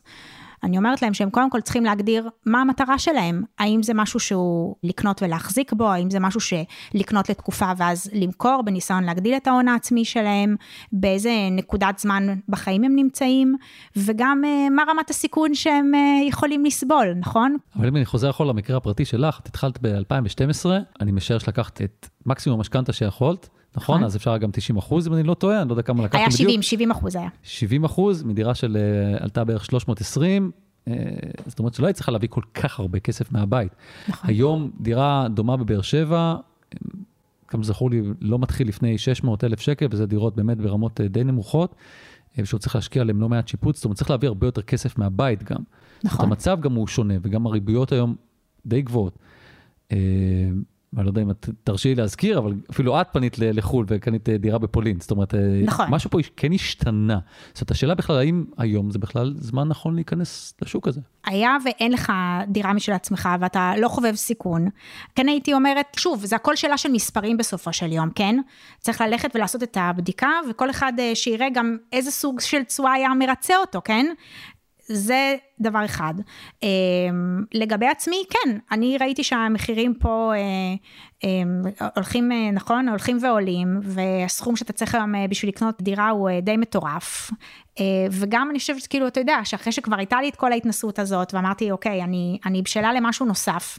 אני 0.63 0.79
אומרת 0.79 1.03
להם 1.03 1.15
שהם 1.15 1.31
קודם 1.31 1.51
כל 1.51 1.61
צריכים 1.61 1.85
להגדיר 1.85 2.29
מה 2.47 2.61
המטרה 2.61 2.99
שלהם. 2.99 3.43
האם 3.59 3.83
זה 3.83 3.95
משהו 3.95 4.21
שהוא 4.21 4.77
לקנות 4.85 5.23
ולהחזיק 5.23 5.73
בו, 5.73 5.91
האם 5.91 6.11
זה 6.11 6.21
משהו 6.21 6.41
שלקנות 6.41 7.29
לתקופה 7.29 7.73
ואז 7.77 8.11
למכור, 8.13 8.63
בניסיון 8.63 9.05
להגדיל 9.05 9.35
את 9.37 9.47
ההון 9.47 9.69
העצמי 9.69 10.05
שלהם, 10.05 10.57
באיזה 10.93 11.31
נקודת 11.51 11.99
זמן 11.99 12.27
בחיים 12.49 12.85
הם 12.85 12.97
נמצאים, 12.97 13.57
וגם 13.97 14.43
uh, 14.45 14.73
מה 14.73 14.83
רמת 14.89 15.11
הסיכון 15.11 15.55
שהם 15.55 15.93
uh, 15.95 16.29
יכולים 16.29 16.65
לסבול, 16.65 17.15
נכון? 17.17 17.57
אבל 17.77 17.89
אם 17.89 17.97
אני 17.97 18.05
חוזר 18.05 18.31
אחורה 18.31 18.49
למקרה 18.49 18.77
הפרטי 18.77 19.05
שלך, 19.05 19.41
את 19.41 19.47
התחלת 19.47 19.79
ב-2012, 19.83 20.67
אני 21.01 21.13
משער 21.13 21.39
שלקחת 21.39 21.83
את 21.83 22.09
מקסימום 22.27 22.59
המשכנתה 22.59 22.93
שיכולת. 22.93 23.49
נכון? 23.79 23.97
נכון? 23.97 24.05
אז 24.07 24.17
אפשר 24.17 24.37
גם 24.37 24.51
90 24.51 24.77
אחוז, 24.77 25.09
אם 25.09 25.15
אני 25.15 25.23
לא 25.23 25.35
טועה, 25.35 25.61
אני 25.61 25.69
לא 25.69 25.73
יודע 25.73 25.83
כמה 25.83 26.05
לקחת 26.05 26.21
בדיוק. 26.21 26.31
היה 26.31 26.37
70, 26.39 26.63
70 26.63 26.91
אחוז 26.91 27.17
היה. 27.17 27.29
70 27.43 27.85
אחוז, 27.85 28.23
מדירה 28.23 28.55
של 28.55 28.77
uh, 28.77 29.23
עלתה 29.23 29.45
בערך 29.45 29.65
320, 29.65 30.51
uh, 30.85 30.91
זאת 31.47 31.59
אומרת 31.59 31.75
שלא 31.75 31.87
היית 31.87 31.97
צריכה 31.97 32.13
להביא 32.13 32.29
כל 32.29 32.43
כך 32.55 32.81
הרבה 32.81 33.01
כסף 33.01 33.33
מהבית. 33.33 33.73
נכון. 34.09 34.31
היום 34.31 34.71
דירה 34.81 35.27
דומה 35.35 35.57
בבאר 35.57 35.83
שבע, 35.83 36.37
כמה 37.49 37.65
זכור 37.65 37.91
לי, 37.91 38.03
לא 38.21 38.39
מתחיל 38.39 38.69
לפני 38.69 38.99
600 38.99 39.45
אלף 39.45 39.61
שקל, 39.61 39.87
וזה 39.91 40.07
דירות 40.07 40.37
באמת 40.37 40.59
ברמות 40.59 41.01
די 41.01 41.25
נמוכות, 41.25 41.75
ושהוא 42.39 42.59
צריך 42.59 42.75
להשקיע 42.75 43.03
עליהם 43.03 43.21
לא 43.21 43.29
מעט 43.29 43.49
שיפוץ, 43.49 43.77
זאת 43.77 43.85
אומרת 43.85 43.97
צריך 43.97 44.11
להביא 44.11 44.29
הרבה 44.29 44.47
יותר 44.47 44.63
כסף 44.63 44.99
מהבית 44.99 45.43
גם. 45.43 45.61
נכון. 46.05 46.27
המצב 46.27 46.61
גם 46.61 46.73
הוא 46.73 46.87
שונה, 46.87 47.15
וגם 47.23 47.47
הריביות 47.47 47.93
היום 47.93 48.15
די 48.67 48.83
גבוהות. 48.83 49.19
אני 50.97 51.05
לא 51.05 51.11
יודע 51.11 51.23
אם 51.23 51.31
את 51.31 51.49
תרשי 51.65 51.89
לי 51.89 51.95
להזכיר, 51.95 52.39
אבל 52.39 52.55
אפילו 52.71 53.01
את 53.01 53.07
פנית 53.13 53.39
לחו"ל 53.39 53.85
וקנית 53.89 54.29
אה, 54.29 54.39
דירה 54.39 54.59
בפולין. 54.59 55.01
זאת 55.01 55.11
אומרת, 55.11 55.35
אה, 55.35 55.61
נכון. 55.65 55.87
משהו 55.91 56.11
פה 56.11 56.19
כן 56.37 56.53
השתנה. 56.53 57.19
זאת 57.55 57.61
אומרת, 57.61 57.71
השאלה 57.71 57.95
בכלל, 57.95 58.17
האם 58.19 58.45
היום 58.59 58.91
זה 58.91 58.99
בכלל 58.99 59.35
זמן 59.37 59.69
נכון 59.69 59.95
להיכנס 59.95 60.55
לשוק 60.63 60.89
הזה? 60.89 61.01
היה 61.27 61.57
ואין 61.65 61.93
לך 61.93 62.13
דירה 62.49 62.73
משל 62.73 62.93
עצמך 62.93 63.29
ואתה 63.41 63.73
לא 63.79 63.89
חובב 63.89 64.15
סיכון, 64.15 64.69
כן 65.15 65.29
הייתי 65.29 65.55
אומרת, 65.55 65.87
שוב, 65.97 66.25
זה 66.25 66.37
הכל 66.37 66.57
שאלה 66.57 66.79
של 66.79 66.93
מספרים 66.93 67.37
בסופו 67.37 67.73
של 67.73 67.93
יום, 67.93 68.11
כן? 68.11 68.37
צריך 68.81 69.01
ללכת 69.01 69.31
ולעשות 69.35 69.63
את 69.63 69.77
הבדיקה, 69.81 70.31
וכל 70.51 70.71
אחד 70.71 70.93
אה, 70.99 71.15
שיראה 71.15 71.49
גם 71.55 71.77
איזה 71.93 72.11
סוג 72.11 72.41
של 72.41 72.63
תשואה 72.63 72.93
היה 72.93 73.09
מרצה 73.15 73.57
אותו, 73.57 73.81
כן? 73.85 74.07
זה 74.89 75.37
דבר 75.61 75.85
אחד. 75.85 76.15
אמ, 76.63 76.69
לגבי 77.55 77.87
עצמי, 77.87 78.25
כן, 78.31 78.59
אני 78.73 78.99
ראיתי 78.99 79.25
שהמחירים 79.25 79.95
פה 79.95 80.33
אה, 80.35 80.75
אמ, 81.25 81.63
הולכים, 81.95 82.33
אה, 82.33 82.51
נכון, 82.51 82.89
הולכים 82.89 83.19
ועולים, 83.23 83.81
והסכום 83.83 84.57
שאתה 84.57 84.73
צריך 84.73 84.95
היום 84.95 85.15
אה, 85.15 85.29
בשביל 85.29 85.49
לקנות 85.49 85.83
דירה 85.83 86.11
הוא 86.11 86.31
די 86.43 86.57
מטורף. 86.57 87.31
וגם 88.11 88.49
אני 88.51 88.59
חושבת, 88.59 88.87
כאילו, 88.87 89.07
אתה 89.07 89.21
יודע, 89.21 89.39
שאחרי 89.45 89.73
שכבר 89.73 89.97
הייתה 89.97 90.21
לי 90.21 90.29
את 90.29 90.37
כל 90.37 90.53
ההתנסות 90.53 90.99
הזאת, 90.99 91.35
ואמרתי, 91.35 91.71
אוקיי, 91.71 92.03
אני, 92.03 92.39
אני 92.47 92.63
בשלה 92.63 92.93
למשהו 92.93 93.27
נוסף. 93.27 93.79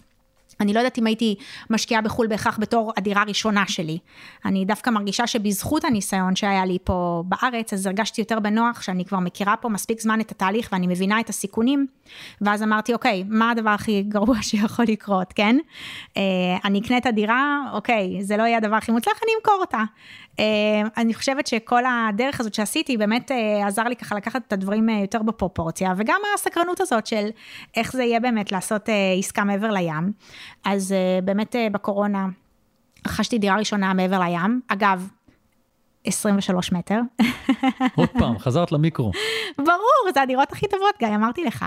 אני 0.59 0.73
לא 0.73 0.79
יודעת 0.79 0.97
אם 0.97 1.07
הייתי 1.07 1.35
משקיעה 1.69 2.01
בחו"ל 2.01 2.27
בהכרח 2.27 2.57
בתור 2.61 2.93
הדירה 2.97 3.21
הראשונה 3.21 3.63
שלי. 3.67 3.97
אני 4.45 4.65
דווקא 4.65 4.89
מרגישה 4.89 5.27
שבזכות 5.27 5.85
הניסיון 5.85 6.35
שהיה 6.35 6.65
לי 6.65 6.77
פה 6.83 7.23
בארץ, 7.25 7.73
אז 7.73 7.85
הרגשתי 7.85 8.21
יותר 8.21 8.39
בנוח, 8.39 8.81
שאני 8.81 9.05
כבר 9.05 9.19
מכירה 9.19 9.55
פה 9.55 9.69
מספיק 9.69 10.01
זמן 10.01 10.21
את 10.21 10.31
התהליך 10.31 10.69
ואני 10.71 10.87
מבינה 10.87 11.19
את 11.19 11.29
הסיכונים, 11.29 11.87
ואז 12.41 12.63
אמרתי, 12.63 12.93
אוקיי, 12.93 13.23
מה 13.27 13.51
הדבר 13.51 13.69
הכי 13.69 14.03
גרוע 14.03 14.41
שיכול 14.47 14.85
לקרות, 14.87 15.33
כן? 15.33 15.57
אה, 16.17 16.21
אני 16.65 16.79
אקנה 16.79 16.97
את 16.97 17.05
הדירה, 17.05 17.57
אוקיי, 17.73 18.23
זה 18.23 18.37
לא 18.37 18.43
יהיה 18.43 18.57
הדבר 18.57 18.75
הכי 18.75 18.91
מוצלח, 18.91 19.19
אני 19.23 19.31
אמכור 19.39 19.57
אותה. 19.61 19.83
אה, 20.39 20.81
אני 20.97 21.13
חושבת 21.13 21.47
שכל 21.47 21.83
הדרך 21.85 22.39
הזאת 22.39 22.53
שעשיתי 22.53 22.97
באמת 22.97 23.31
אה, 23.31 23.67
עזר 23.67 23.83
לי 23.83 23.95
ככה 23.95 24.15
לקחת 24.15 24.41
את 24.47 24.53
הדברים 24.53 24.89
יותר 24.89 25.21
בפרופורציה, 25.21 25.93
וגם 25.97 26.21
הסקרנות 26.35 26.81
הזאת 26.81 27.07
של 27.07 27.27
איך 27.75 27.93
זה 27.93 28.03
יהיה 28.03 28.19
באמת 28.19 28.51
לעשות 28.51 28.89
עסקה 29.19 29.43
מעבר 29.43 29.71
לים. 29.71 30.11
אז 30.65 30.95
באמת 31.23 31.55
בקורונה 31.71 32.27
רכשתי 33.07 33.37
דירה 33.37 33.57
ראשונה 33.57 33.93
מעבר 33.93 34.19
לים. 34.19 34.61
אגב, 34.67 35.09
23 36.05 36.71
מטר. 36.71 36.99
עוד 37.95 38.09
פעם, 38.09 38.39
חזרת 38.39 38.71
למיקרו. 38.71 39.11
ברור, 39.57 40.13
זה 40.13 40.21
הדירות 40.21 40.51
הכי 40.51 40.67
טובות, 40.67 40.95
גיא, 40.99 41.07
אמרתי 41.07 41.43
לך. 41.43 41.65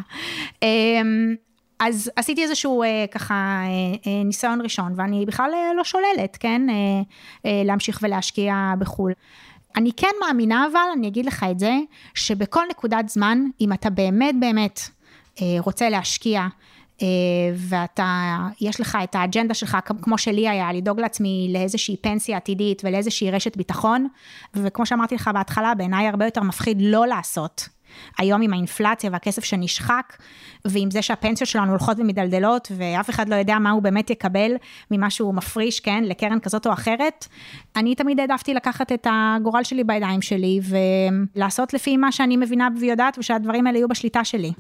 אז 1.84 2.10
עשיתי 2.16 2.42
איזשהו 2.42 2.82
אה, 2.82 3.04
ככה 3.10 3.34
אה, 3.34 3.68
אה, 4.06 4.24
ניסיון 4.24 4.60
ראשון, 4.60 4.92
ואני 4.96 5.26
בכלל 5.26 5.50
לא 5.76 5.84
שוללת, 5.84 6.36
כן, 6.40 6.62
להמשיך 7.44 7.98
ולהשקיע 8.02 8.74
בחו"ל. 8.78 9.12
אני 9.76 9.90
כן 9.96 10.10
מאמינה 10.20 10.66
אבל, 10.72 10.80
אני 10.92 11.08
אגיד 11.08 11.26
לך 11.26 11.46
את 11.50 11.58
זה, 11.58 11.72
שבכל 12.14 12.62
נקודת 12.70 13.08
זמן, 13.08 13.44
אם 13.60 13.72
אתה 13.72 13.90
באמת 13.90 14.34
באמת 14.40 14.80
רוצה 15.60 15.88
להשקיע 15.88 16.46
אה, 17.02 17.06
ואתה, 17.56 18.38
יש 18.60 18.80
לך 18.80 18.98
את 19.04 19.14
האג'נדה 19.14 19.54
שלך, 19.54 19.78
כמו 20.02 20.18
שלי 20.18 20.48
היה, 20.48 20.72
לדאוג 20.72 21.00
לעצמי 21.00 21.50
לאיזושהי 21.52 21.96
פנסיה 21.96 22.36
עתידית 22.36 22.82
ולאיזושהי 22.84 23.30
רשת 23.30 23.56
ביטחון, 23.56 24.08
וכמו 24.54 24.86
שאמרתי 24.86 25.14
לך 25.14 25.30
בהתחלה, 25.34 25.74
בעיניי 25.74 26.08
הרבה 26.08 26.24
יותר 26.24 26.42
מפחיד 26.42 26.78
לא 26.80 27.06
לעשות. 27.06 27.68
היום 28.18 28.42
עם 28.42 28.52
האינפלציה 28.52 29.10
והכסף 29.12 29.44
שנשחק, 29.44 30.16
ועם 30.64 30.90
זה 30.90 31.02
שהפנסיות 31.02 31.48
שלנו 31.48 31.70
הולכות 31.70 31.98
ומדלדלות, 32.00 32.72
ואף 32.76 33.10
אחד 33.10 33.28
לא 33.28 33.34
יודע 33.34 33.58
מה 33.58 33.70
הוא 33.70 33.82
באמת 33.82 34.10
יקבל 34.10 34.52
ממה 34.90 35.10
שהוא 35.10 35.34
מפריש, 35.34 35.80
כן, 35.80 36.04
לקרן 36.06 36.40
כזאת 36.40 36.66
או 36.66 36.72
אחרת, 36.72 37.26
אני 37.76 37.94
תמיד 37.94 38.20
העדפתי 38.20 38.54
לקחת 38.54 38.92
את 38.92 39.06
הגורל 39.10 39.62
שלי 39.62 39.84
בידיים 39.84 40.22
שלי, 40.22 40.60
ולעשות 41.34 41.74
לפי 41.74 41.96
מה 41.96 42.12
שאני 42.12 42.36
מבינה 42.36 42.68
ויודעת, 42.80 43.18
ושהדברים 43.18 43.66
האלה 43.66 43.78
יהיו 43.78 43.88
בשליטה 43.88 44.24
שלי. 44.24 44.52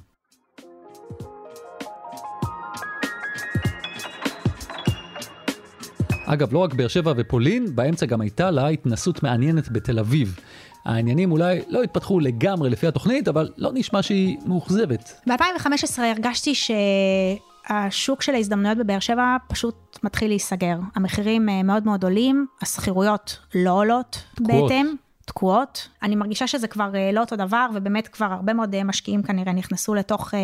אגב, 6.26 6.52
לא 6.52 6.58
רק 6.58 6.74
באר 6.74 6.88
שבע 6.88 7.12
ופולין, 7.16 7.76
באמצע 7.76 8.06
גם 8.06 8.20
הייתה 8.20 8.50
לה 8.50 8.68
התנסות 8.68 9.22
מעניינת 9.22 9.68
בתל 9.68 9.98
אביב. 9.98 10.36
העניינים 10.84 11.32
אולי 11.32 11.60
לא 11.68 11.82
התפתחו 11.82 12.20
לגמרי 12.20 12.70
לפי 12.70 12.86
התוכנית, 12.86 13.28
אבל 13.28 13.50
לא 13.56 13.70
נשמע 13.74 14.02
שהיא 14.02 14.36
מאוכזבת. 14.46 15.20
ב-2015 15.26 16.02
הרגשתי 16.02 16.52
שהשוק 16.54 18.22
של 18.22 18.34
ההזדמנויות 18.34 18.78
בבאר 18.78 18.98
שבע 18.98 19.36
פשוט 19.48 19.98
מתחיל 20.02 20.28
להיסגר. 20.28 20.76
המחירים 20.94 21.48
אה, 21.48 21.62
מאוד 21.62 21.86
מאוד 21.86 22.04
עולים, 22.04 22.46
השכירויות 22.62 23.38
לא 23.54 23.70
עולות 23.70 24.22
תקועות. 24.34 24.62
בהתאם. 24.70 24.94
תקועות. 25.24 25.88
אני 26.02 26.16
מרגישה 26.16 26.46
שזה 26.46 26.68
כבר 26.68 26.94
אה, 26.94 27.12
לא 27.12 27.20
אותו 27.20 27.36
דבר, 27.36 27.66
ובאמת 27.74 28.08
כבר 28.08 28.26
הרבה 28.26 28.52
מאוד 28.52 28.74
אה, 28.74 28.84
משקיעים 28.84 29.22
כנראה 29.22 29.52
נכנסו 29.52 29.94
לתוך 29.94 30.34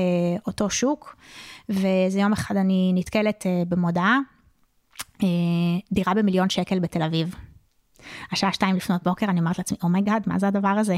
אותו 0.47 0.71
שוק, 0.71 1.17
ואיזה 1.69 2.21
יום 2.21 2.33
אחד 2.33 2.57
אני 2.57 2.93
נתקלת 2.95 3.47
במודעה 3.69 4.19
דירה 5.93 6.15
במיליון 6.15 6.51
שקל 6.51 6.79
בתל 6.79 7.03
אביב. 7.03 7.35
השעה 8.33 8.53
שתיים 8.53 8.77
לפנות 8.77 9.03
בוקר, 9.03 9.27
אני 9.27 9.41
אומרת 9.41 9.59
לעצמי, 9.59 9.79
oh 9.83 9.93
my 9.93 10.03
god, 10.03 10.23
oh 10.27 10.31
מה 10.31 10.39
זה 10.39 10.49
הדבר 10.49 10.69
הזה? 10.69 10.97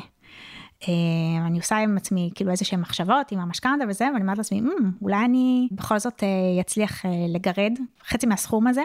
אה, 0.89 1.47
אני 1.47 1.59
עושה 1.59 1.77
עם 1.77 1.97
עצמי 1.97 2.31
כאילו 2.35 2.51
איזה 2.51 2.65
שהן 2.65 2.81
מחשבות 2.81 3.33
עם 3.33 3.39
המשכנתה 3.39 3.85
וזה, 3.89 4.05
ואני 4.13 4.23
אומרת 4.23 4.39
לעצמי, 4.39 4.61
mm, 4.61 4.85
אולי 5.03 5.25
אני 5.25 5.69
בכל 5.73 5.99
זאת 5.99 6.23
אצליח 6.61 7.07
אה, 7.07 7.11
לגרד 7.29 7.73
חצי 8.09 8.27
מהסכום 8.27 8.67
הזה. 8.67 8.83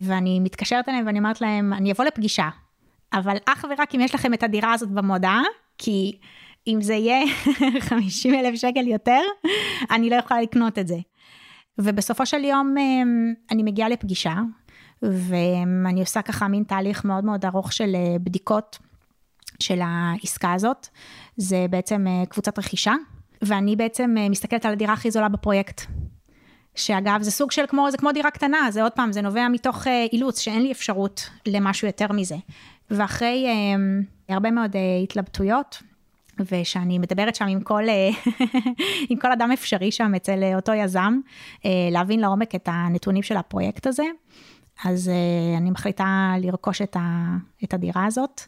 ואני 0.00 0.40
מתקשרת 0.40 0.88
אליהם 0.88 1.06
ואני 1.06 1.18
אומרת 1.18 1.40
להם, 1.40 1.72
אני 1.72 1.92
אבוא 1.92 2.04
לפגישה, 2.04 2.48
אבל 3.12 3.36
אך 3.46 3.64
ורק 3.70 3.94
אם 3.94 4.00
יש 4.00 4.14
לכם 4.14 4.34
את 4.34 4.42
הדירה 4.42 4.72
הזאת 4.72 4.90
במודעה, 4.90 5.42
כי 5.78 6.18
אם 6.66 6.78
זה 6.80 6.94
יהיה 6.94 7.26
50 7.80 8.34
אלף 8.34 8.54
שקל 8.54 8.86
יותר, 8.86 9.20
אני 9.90 10.10
לא 10.10 10.16
יכולה 10.16 10.42
לקנות 10.42 10.78
את 10.78 10.88
זה. 10.88 10.96
ובסופו 11.78 12.26
של 12.26 12.44
יום 12.44 12.74
אני 13.50 13.62
מגיעה 13.62 13.88
לפגישה, 13.88 14.34
ואני 15.02 16.00
עושה 16.00 16.22
ככה 16.22 16.48
מין 16.48 16.62
תהליך 16.62 17.04
מאוד 17.04 17.24
מאוד 17.24 17.44
ארוך 17.44 17.72
של 17.72 17.94
אה, 17.94 18.16
בדיקות 18.18 18.78
של 19.60 19.80
העסקה 19.82 20.52
הזאת. 20.52 20.88
זה 21.36 21.66
בעצם 21.70 22.06
אה, 22.06 22.26
קבוצת 22.26 22.58
רכישה, 22.58 22.94
ואני 23.42 23.76
בעצם 23.76 24.14
אה, 24.18 24.28
מסתכלת 24.28 24.66
על 24.66 24.72
הדירה 24.72 24.92
הכי 24.92 25.10
זולה 25.10 25.28
בפרויקט. 25.28 25.82
שאגב, 26.74 27.22
זה 27.22 27.30
סוג 27.30 27.50
של 27.50 27.64
כמו, 27.68 27.90
זה 27.90 27.98
כמו 27.98 28.12
דירה 28.12 28.30
קטנה, 28.30 28.70
זה 28.70 28.82
עוד 28.82 28.92
פעם, 28.92 29.12
זה 29.12 29.22
נובע 29.22 29.48
מתוך 29.48 29.86
אילוץ, 30.12 30.38
שאין 30.38 30.62
לי 30.62 30.72
אפשרות 30.72 31.30
למשהו 31.46 31.86
יותר 31.86 32.12
מזה. 32.12 32.36
ואחרי 32.90 33.46
הרבה 34.28 34.50
מאוד 34.50 34.76
התלבטויות, 35.02 35.82
ושאני 36.50 36.98
מדברת 36.98 37.34
שם 37.34 37.46
עם 37.46 37.60
כל, 37.60 37.88
אה, 37.88 38.10
עם 39.10 39.18
כל 39.18 39.32
אדם 39.32 39.52
אפשרי 39.52 39.92
שם 39.92 40.14
אצל 40.14 40.42
אה, 40.42 40.56
אותו 40.56 40.72
יזם, 40.72 41.20
אה, 41.64 41.70
להבין 41.90 42.20
לעומק 42.20 42.54
את 42.54 42.68
הנתונים 42.72 43.22
של 43.22 43.36
הפרויקט 43.36 43.86
הזה. 43.86 44.04
אז 44.84 45.10
אני 45.58 45.70
מחליטה 45.70 46.34
לרכוש 46.40 46.82
את, 46.82 46.96
ה, 46.96 47.36
את 47.64 47.74
הדירה 47.74 48.06
הזאת. 48.06 48.40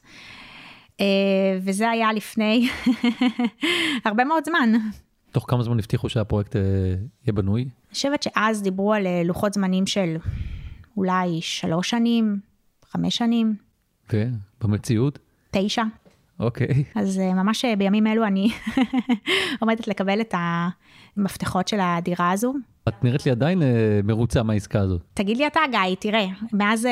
וזה 1.63 1.91
היה 1.91 2.13
לפני 2.13 2.69
הרבה 4.05 4.25
מאוד 4.25 4.45
זמן. 4.45 4.73
תוך 5.33 5.45
כמה 5.49 5.63
זמן 5.63 5.79
הבטיחו 5.79 6.09
שהפרויקט 6.09 6.55
יהיה 6.55 7.33
בנוי? 7.35 7.63
אני 7.63 7.95
חושבת 7.95 8.23
שאז 8.23 8.63
דיברו 8.63 8.93
על 8.93 9.07
לוחות 9.25 9.55
זמנים 9.55 9.87
של 9.87 10.17
אולי 10.97 11.41
שלוש 11.41 11.91
שנים, 11.91 12.41
חמש 12.91 13.17
שנים. 13.17 13.55
ובמציאות? 14.13 15.19
תשע. 15.51 15.83
אוקיי. 16.43 16.85
אז 16.95 17.19
אה, 17.19 17.35
ממש 17.35 17.65
אה, 17.65 17.77
בימים 17.77 18.07
אלו 18.07 18.25
אני 18.25 18.49
עומדת 19.61 19.89
לקבל 19.89 20.21
את 20.21 20.35
המפתחות 21.17 21.69
של 21.69 21.81
הדירה 21.81 22.31
הזו. 22.31 22.55
את 22.89 23.05
נראית 23.05 23.27
לי 23.27 23.33
עדיין 23.33 23.63
אה, 23.63 24.01
מרוצה 24.05 24.43
מהעסקה 24.43 24.81
הזאת. 24.81 25.03
תגיד 25.15 25.37
לי 25.37 25.47
אתה, 25.47 25.61
גיא, 25.71 25.95
תראה, 25.99 26.27
מאז 26.53 26.89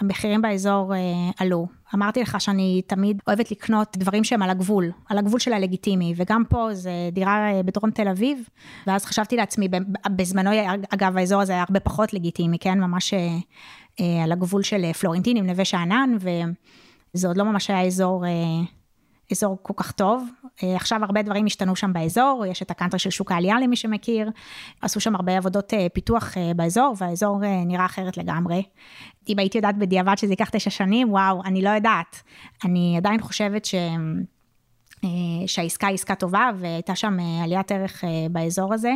המחירים 0.00 0.42
באזור 0.42 0.92
עלו. 1.38 1.66
אמרתי 1.94 2.22
לך 2.22 2.40
שאני 2.40 2.82
תמיד 2.86 3.20
אוהבת 3.26 3.50
לקנות 3.50 3.96
דברים 3.98 4.24
שהם 4.24 4.42
על 4.42 4.50
הגבול, 4.50 4.90
על 5.08 5.18
הגבול 5.18 5.40
של 5.40 5.52
הלגיטימי, 5.52 6.14
וגם 6.16 6.42
פה 6.48 6.68
זה 6.72 6.90
דירה 7.12 7.50
בדרום 7.64 7.90
תל 7.90 8.08
אביב, 8.08 8.48
ואז 8.86 9.04
חשבתי 9.04 9.36
לעצמי, 9.36 9.68
בזמנו, 10.16 10.50
אגב, 10.90 11.16
האזור 11.16 11.40
הזה 11.40 11.52
היה 11.52 11.62
הרבה 11.68 11.80
פחות 11.80 12.12
לגיטימי, 12.12 12.58
כן? 12.58 12.80
ממש 12.80 13.14
על 14.24 14.32
הגבול 14.32 14.62
של 14.62 14.92
פלורנטין 14.92 15.36
עם 15.36 15.46
נווה 15.46 15.64
שאנן, 15.64 16.16
וזה 17.14 17.28
עוד 17.28 17.36
לא 17.36 17.44
ממש 17.44 17.70
היה 17.70 17.86
אזור... 17.86 18.24
אזור 19.32 19.58
כל 19.62 19.72
כך 19.76 19.92
טוב. 19.92 20.28
אה, 20.62 20.76
עכשיו 20.76 21.04
הרבה 21.04 21.22
דברים 21.22 21.46
השתנו 21.46 21.76
שם 21.76 21.92
באזור, 21.92 22.44
יש 22.50 22.62
את 22.62 22.70
הקאנטרי 22.70 22.98
של 22.98 23.10
שוק 23.10 23.32
העלייה 23.32 23.60
למי 23.60 23.76
שמכיר, 23.76 24.30
עשו 24.82 25.00
שם 25.00 25.14
הרבה 25.14 25.36
עבודות 25.36 25.74
אה, 25.74 25.86
פיתוח 25.92 26.38
אה, 26.38 26.54
באזור, 26.56 26.94
והאזור 26.98 27.40
נראה 27.66 27.86
אחרת 27.86 28.16
לגמרי. 28.16 28.62
אם 29.28 29.38
הייתי 29.38 29.58
יודעת 29.58 29.78
בדיעבד 29.78 30.18
שזה 30.18 30.32
ייקח 30.32 30.48
תשע 30.48 30.70
שנים, 30.70 31.12
וואו, 31.12 31.42
אני 31.44 31.62
לא 31.62 31.70
יודעת. 31.70 32.22
אני 32.64 32.94
עדיין 32.96 33.20
חושבת 33.20 33.64
ש... 33.64 33.74
שהעסקה 35.46 35.86
היא 35.86 35.94
עסקה 35.94 36.14
טובה, 36.14 36.50
והייתה 36.58 36.96
שם 36.96 37.16
עליית 37.44 37.72
ערך 37.72 38.04
באזור 38.30 38.74
הזה. 38.74 38.92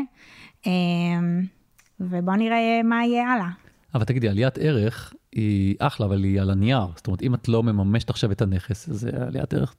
ובואו 2.01 2.37
נראה 2.37 2.81
מה 2.85 3.05
יהיה 3.05 3.33
הלאה. 3.33 3.49
אבל 3.94 4.05
תגידי, 4.05 4.29
עליית 4.29 4.59
ערך 4.59 5.12
היא 5.33 5.77
אחלה, 5.79 6.07
אבל 6.07 6.25
היא 6.25 6.40
על 6.40 6.51
הנייר. 6.51 6.87
זאת 6.96 7.07
אומרת, 7.07 7.22
אם 7.22 7.35
את 7.35 7.49
לא 7.49 7.62
מממשת 7.62 8.11
עכשיו 8.11 8.33
את 8.33 8.42
הנכס, 8.42 8.88
אז 8.88 9.05
עליית 9.05 9.55
ערך 9.55 9.75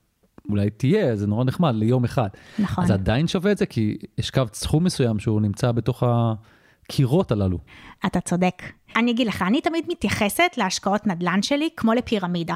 אולי 0.50 0.70
תהיה, 0.70 1.16
זה 1.16 1.26
נורא 1.26 1.44
נחמד 1.44 1.74
ליום 1.74 2.04
אחד. 2.04 2.28
נכון. 2.58 2.84
אז 2.84 2.90
עדיין 2.90 3.26
שווה 3.28 3.52
את 3.52 3.58
זה, 3.58 3.66
כי 3.66 3.96
השקבת 4.18 4.54
סכום 4.54 4.84
מסוים 4.84 5.18
שהוא 5.18 5.40
נמצא 5.40 5.72
בתוך 5.72 6.02
הקירות 6.02 7.32
הללו. 7.32 7.58
אתה 8.06 8.20
צודק. 8.20 8.62
אני 8.96 9.10
אגיד 9.10 9.26
לך, 9.26 9.42
אני 9.42 9.60
תמיד 9.60 9.84
מתייחסת 9.88 10.50
להשקעות 10.56 11.06
נדל"ן 11.06 11.42
שלי 11.42 11.68
כמו 11.76 11.92
לפירמידה. 11.92 12.54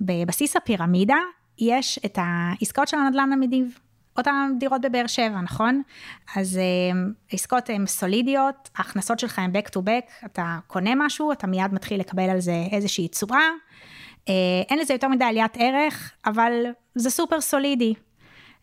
בבסיס 0.00 0.56
הפירמידה 0.56 1.18
יש 1.58 1.98
את 2.04 2.18
העסקאות 2.22 2.88
של 2.88 2.96
הנדל"ן 2.96 3.32
המדיב. 3.32 3.78
אותן 4.18 4.52
דירות 4.58 4.80
בבאר 4.80 5.06
שבע, 5.06 5.40
נכון? 5.40 5.82
אז 6.36 6.58
אה, 6.58 7.00
עסקאות 7.32 7.70
הן 7.70 7.86
סולידיות, 7.86 8.70
ההכנסות 8.76 9.18
שלך 9.18 9.38
הן 9.38 9.52
back 9.52 9.68
to 9.68 9.78
back, 9.78 10.26
אתה 10.26 10.58
קונה 10.66 10.90
משהו, 10.96 11.32
אתה 11.32 11.46
מיד 11.46 11.74
מתחיל 11.74 12.00
לקבל 12.00 12.30
על 12.30 12.40
זה 12.40 12.64
איזושהי 12.72 13.08
תשואה. 13.08 13.48
אה, 14.30 14.62
אין 14.68 14.78
לזה 14.78 14.94
יותר 14.94 15.08
מדי 15.08 15.24
עליית 15.24 15.56
ערך, 15.58 16.12
אבל 16.26 16.52
זה 16.94 17.10
סופר 17.10 17.40
סולידי, 17.40 17.94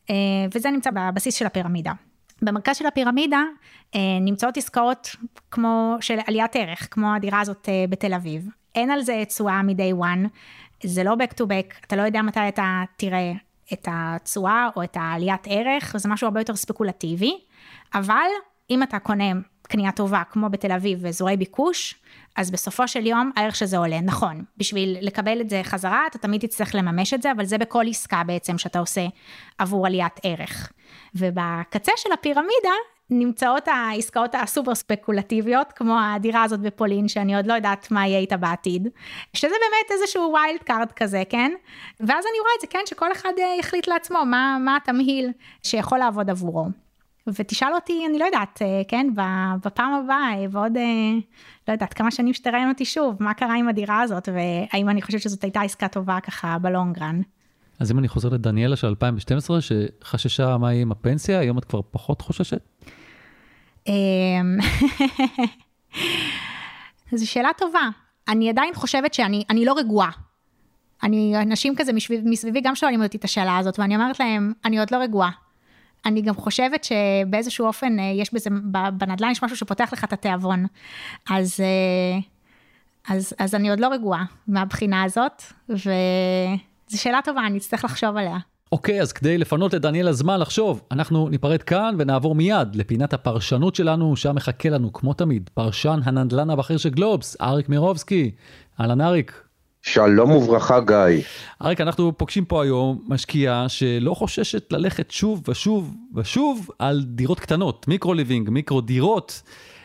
אה, 0.10 0.16
וזה 0.54 0.72
נמצא 0.72 0.90
בבסיס 0.92 1.36
של 1.36 1.46
הפירמידה. 1.46 1.92
במרכז 2.42 2.78
של 2.78 2.86
הפירמידה 2.86 3.44
אה, 3.96 4.00
נמצאות 4.22 4.58
עסקאות 4.58 5.16
כמו 5.52 5.98
של 6.02 6.18
עליית 6.28 6.56
ערך, 6.56 6.88
כמו 6.92 7.16
הדירה 7.16 7.42
הזאת 7.42 7.70
בתל 7.90 8.14
אביב. 8.14 8.50
אין 8.76 8.92
על 8.92 9.02
זה 9.02 9.24
תשואה 9.28 9.62
מ-day 9.62 10.04
one, 10.04 10.28
זה 10.84 11.04
לא 11.04 11.14
back 11.14 11.34
to 11.34 11.44
back, 11.44 11.78
אתה 11.88 11.96
לא 11.96 12.02
יודע 12.02 12.22
מתי 12.22 12.48
אתה 12.48 12.84
תראה 12.98 13.34
את 13.74 13.88
התשואה 13.92 14.70
או 14.76 14.84
את 14.84 14.98
העליית 15.00 15.42
ערך, 15.46 15.98
זה 15.98 16.10
משהו 16.10 16.26
הרבה 16.26 16.40
יותר 16.40 16.56
ספקולטיבי, 16.56 17.38
אבל 17.94 18.28
אם 18.70 18.84
אתה 18.84 19.00
קונה 19.00 19.32
קנייה 19.68 19.92
טובה, 19.92 20.22
כמו 20.32 20.50
בתל 20.50 20.72
אביב 20.72 21.00
ואזורי 21.02 21.38
ביקוש, 21.38 21.96
אז 22.36 22.52
בסופו 22.52 22.88
של 22.88 23.08
יום 23.08 23.32
הערך 23.36 23.56
שזה 23.56 23.78
עולה, 23.78 24.02
נכון. 24.02 24.44
בשביל 24.58 24.98
לקבל 25.02 25.42
את 25.42 25.50
זה 25.50 25.62
חזרה, 25.64 26.08
אתה 26.10 26.18
תמיד 26.18 26.42
תצטרך 26.42 26.76
לממש 26.76 27.14
את 27.14 27.22
זה, 27.22 27.32
אבל 27.32 27.46
זה 27.46 27.58
בכל 27.58 27.86
עסקה 27.90 28.22
בעצם 28.26 28.58
שאתה 28.58 28.80
עושה 28.80 29.06
עבור 29.58 29.88
עליית 29.88 30.20
ערך. 30.24 30.72
ובקצה 31.16 31.92
של 31.98 32.12
הפירמידה 32.12 32.74
נמצאות 33.10 33.68
העסקאות 33.68 34.36
הסופר 34.36 34.76
ספקולטיביות, 34.76 35.72
כמו 35.72 35.98
הדירה 36.00 36.44
הזאת 36.44 36.60
בפולין, 36.60 37.08
שאני 37.08 37.36
עוד 37.36 37.48
לא 37.48 37.54
יודעת 37.54 37.92
מה 37.92 38.08
יהיה 38.08 38.20
איתה 38.20 38.38
בעתיד, 38.38 38.88
שזה 39.34 39.56
באמת 39.62 39.92
איזשהו 39.92 40.34
wild 40.34 40.64
card 40.64 40.92
כזה, 40.92 41.24
כן? 41.30 41.52
ואז 42.00 42.26
אני 42.26 42.40
רואה 42.40 42.52
את 42.56 42.62
זה, 42.62 42.68
כן, 42.68 42.80
שכל 42.86 43.12
אחד 43.12 43.32
אה, 43.40 43.56
יחליט 43.60 43.88
לעצמו 43.88 44.26
מה, 44.26 44.58
מה 44.60 44.78
התמהיל 44.78 45.32
שיכול 45.64 45.98
לעבוד 45.98 46.30
עבורו. 46.30 46.66
ותשאל 47.34 47.74
אותי, 47.76 48.04
אני 48.10 48.20
לא 48.20 48.26
יודעת, 48.26 48.62
אה, 48.62 48.82
כן, 48.88 49.08
בפעם 49.64 49.94
הבאה, 49.94 50.34
אה, 50.34 50.46
ועוד, 50.52 50.78
אה, 50.78 51.14
לא 51.68 51.74
יודעת, 51.74 51.94
כמה 51.94 52.12
שנים 52.12 52.34
שתראיין 52.34 52.70
אותי 52.70 52.86
שוב, 52.86 53.16
מה 53.20 53.34
קרה 53.34 53.56
עם 53.56 53.68
הדירה 53.68 54.02
הזאת, 54.02 54.30
והאם 54.34 54.90
אני 54.90 55.02
חושבת 55.02 55.22
שזאת 55.22 55.44
הייתה 55.44 55.62
עסקה 55.62 55.88
טובה 55.88 56.20
ככה 56.24 56.58
ב 56.62 56.68
long 56.68 56.95
run. 56.95 57.22
אז 57.80 57.92
אם 57.92 58.00
אני 58.00 58.08
חוזר 58.08 58.30
לדניאלה 58.30 58.76
של 58.76 58.88
2012, 58.88 59.60
שחששה 59.62 60.58
מה 60.58 60.74
יהיה 60.74 60.82
עם 60.82 60.92
הפנסיה, 60.92 61.40
היום 61.40 61.58
את 61.58 61.66
כבר 61.66 61.82
פחות 61.92 62.22
חוששת? 62.22 62.62
אמ, 63.88 63.94
זו 67.16 67.32
שאלה 67.32 67.50
טובה. 67.58 67.90
אני 68.28 68.50
עדיין 68.50 68.74
חושבת 68.74 69.14
שאני 69.14 69.66
לא 69.66 69.74
רגועה. 69.78 70.12
אני, 71.04 71.34
אנשים 71.42 71.76
כזה 71.76 71.92
מסביבי 72.24 72.62
גם 72.62 72.76
שואלים 72.76 73.04
אותי 73.04 73.18
את 73.18 73.24
השאלה 73.24 73.58
הזאת, 73.58 73.80
ואני 73.80 73.96
אומרת 73.96 74.20
להם, 74.20 74.54
אני 74.66 74.80
עוד 74.80 74.92
לא 74.92 74.98
רגועה. 74.98 75.32
אני 76.06 76.22
גם 76.22 76.36
חושבת 76.36 76.84
שבאיזשהו 76.84 77.66
אופן 77.66 78.00
אה, 78.00 78.12
יש 78.16 78.34
בזה, 78.34 78.50
בנדל"ן 78.94 79.32
יש 79.32 79.44
משהו 79.44 79.58
שפותח 79.58 79.90
לך 79.94 80.04
את 80.04 80.14
התיאבון. 80.14 80.66
אז, 81.30 81.60
אה, 81.60 82.20
אז, 83.16 83.34
אז 83.40 83.56
אני 83.56 83.70
עוד 83.70 83.80
לא 83.80 83.88
רגועה 83.88 84.24
מהבחינה 84.48 85.04
הזאת, 85.04 85.44
וזו 85.70 85.90
שאלה 86.96 87.20
טובה, 87.24 87.48
אני 87.48 87.58
אצטרך 87.58 87.86
לחשוב 87.86 88.18
עליה. 88.18 88.38
אוקיי, 88.72 89.00
okay, 89.00 89.02
אז 89.02 89.14
כדי 89.14 89.38
לפנות 89.38 89.74
לדניאל 89.74 90.08
הזמן 90.08 90.40
לחשוב, 90.40 90.82
אנחנו 90.92 91.30
ניפרד 91.30 91.64
כאן 91.64 91.96
ונעבור 91.98 92.36
מיד 92.36 92.76
לפינת 92.76 93.14
הפרשנות 93.14 93.76
שלנו, 93.76 94.16
שם 94.16 94.36
מחכה 94.36 94.70
לנו, 94.70 94.94
כמו 94.94 95.14
תמיד, 95.14 95.50
פרשן 95.54 96.00
הנדל"ן 96.04 96.50
הבכיר 96.50 96.78
של 96.78 96.90
גלובס, 96.90 97.38
אריק 97.42 97.70
מירובסקי. 97.70 98.32
אהלן 98.80 99.02
אריק. 99.02 99.47
שלום 99.82 100.32
וברכה 100.32 100.80
גיא. 100.80 101.24
אריק, 101.62 101.82
אנחנו 101.82 102.18
פוגשים 102.18 102.46
פה 102.46 102.64
היום 102.64 103.02
משקיעה 103.08 103.70
שלא 103.70 104.14
חוששת 104.14 104.74
ללכת 104.74 105.12
שוב 105.12 105.50
ושוב 105.50 105.96
ושוב 106.16 106.70
על 106.80 107.04
דירות 107.06 107.40
קטנות, 107.40 107.88
מיקרו 107.88 108.14
ליבינג, 108.14 108.50
מיקרו 108.50 108.82
דירות. 108.82 109.42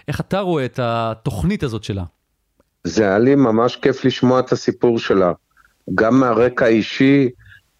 איך 0.09 0.20
אתה 0.20 0.40
רואה 0.40 0.64
את 0.64 0.78
התוכנית 0.83 1.62
הזאת 1.62 1.85
שלה? 1.85 2.05
זה 2.85 3.05
היה 3.05 3.18
לי 3.18 3.35
ממש 3.35 3.76
כיף 3.76 4.05
לשמוע 4.05 4.40
את 4.40 4.52
הסיפור 4.52 4.98
שלה. 4.98 5.33
גם 5.94 6.20
מהרקע 6.20 6.64
האישי, 6.64 7.28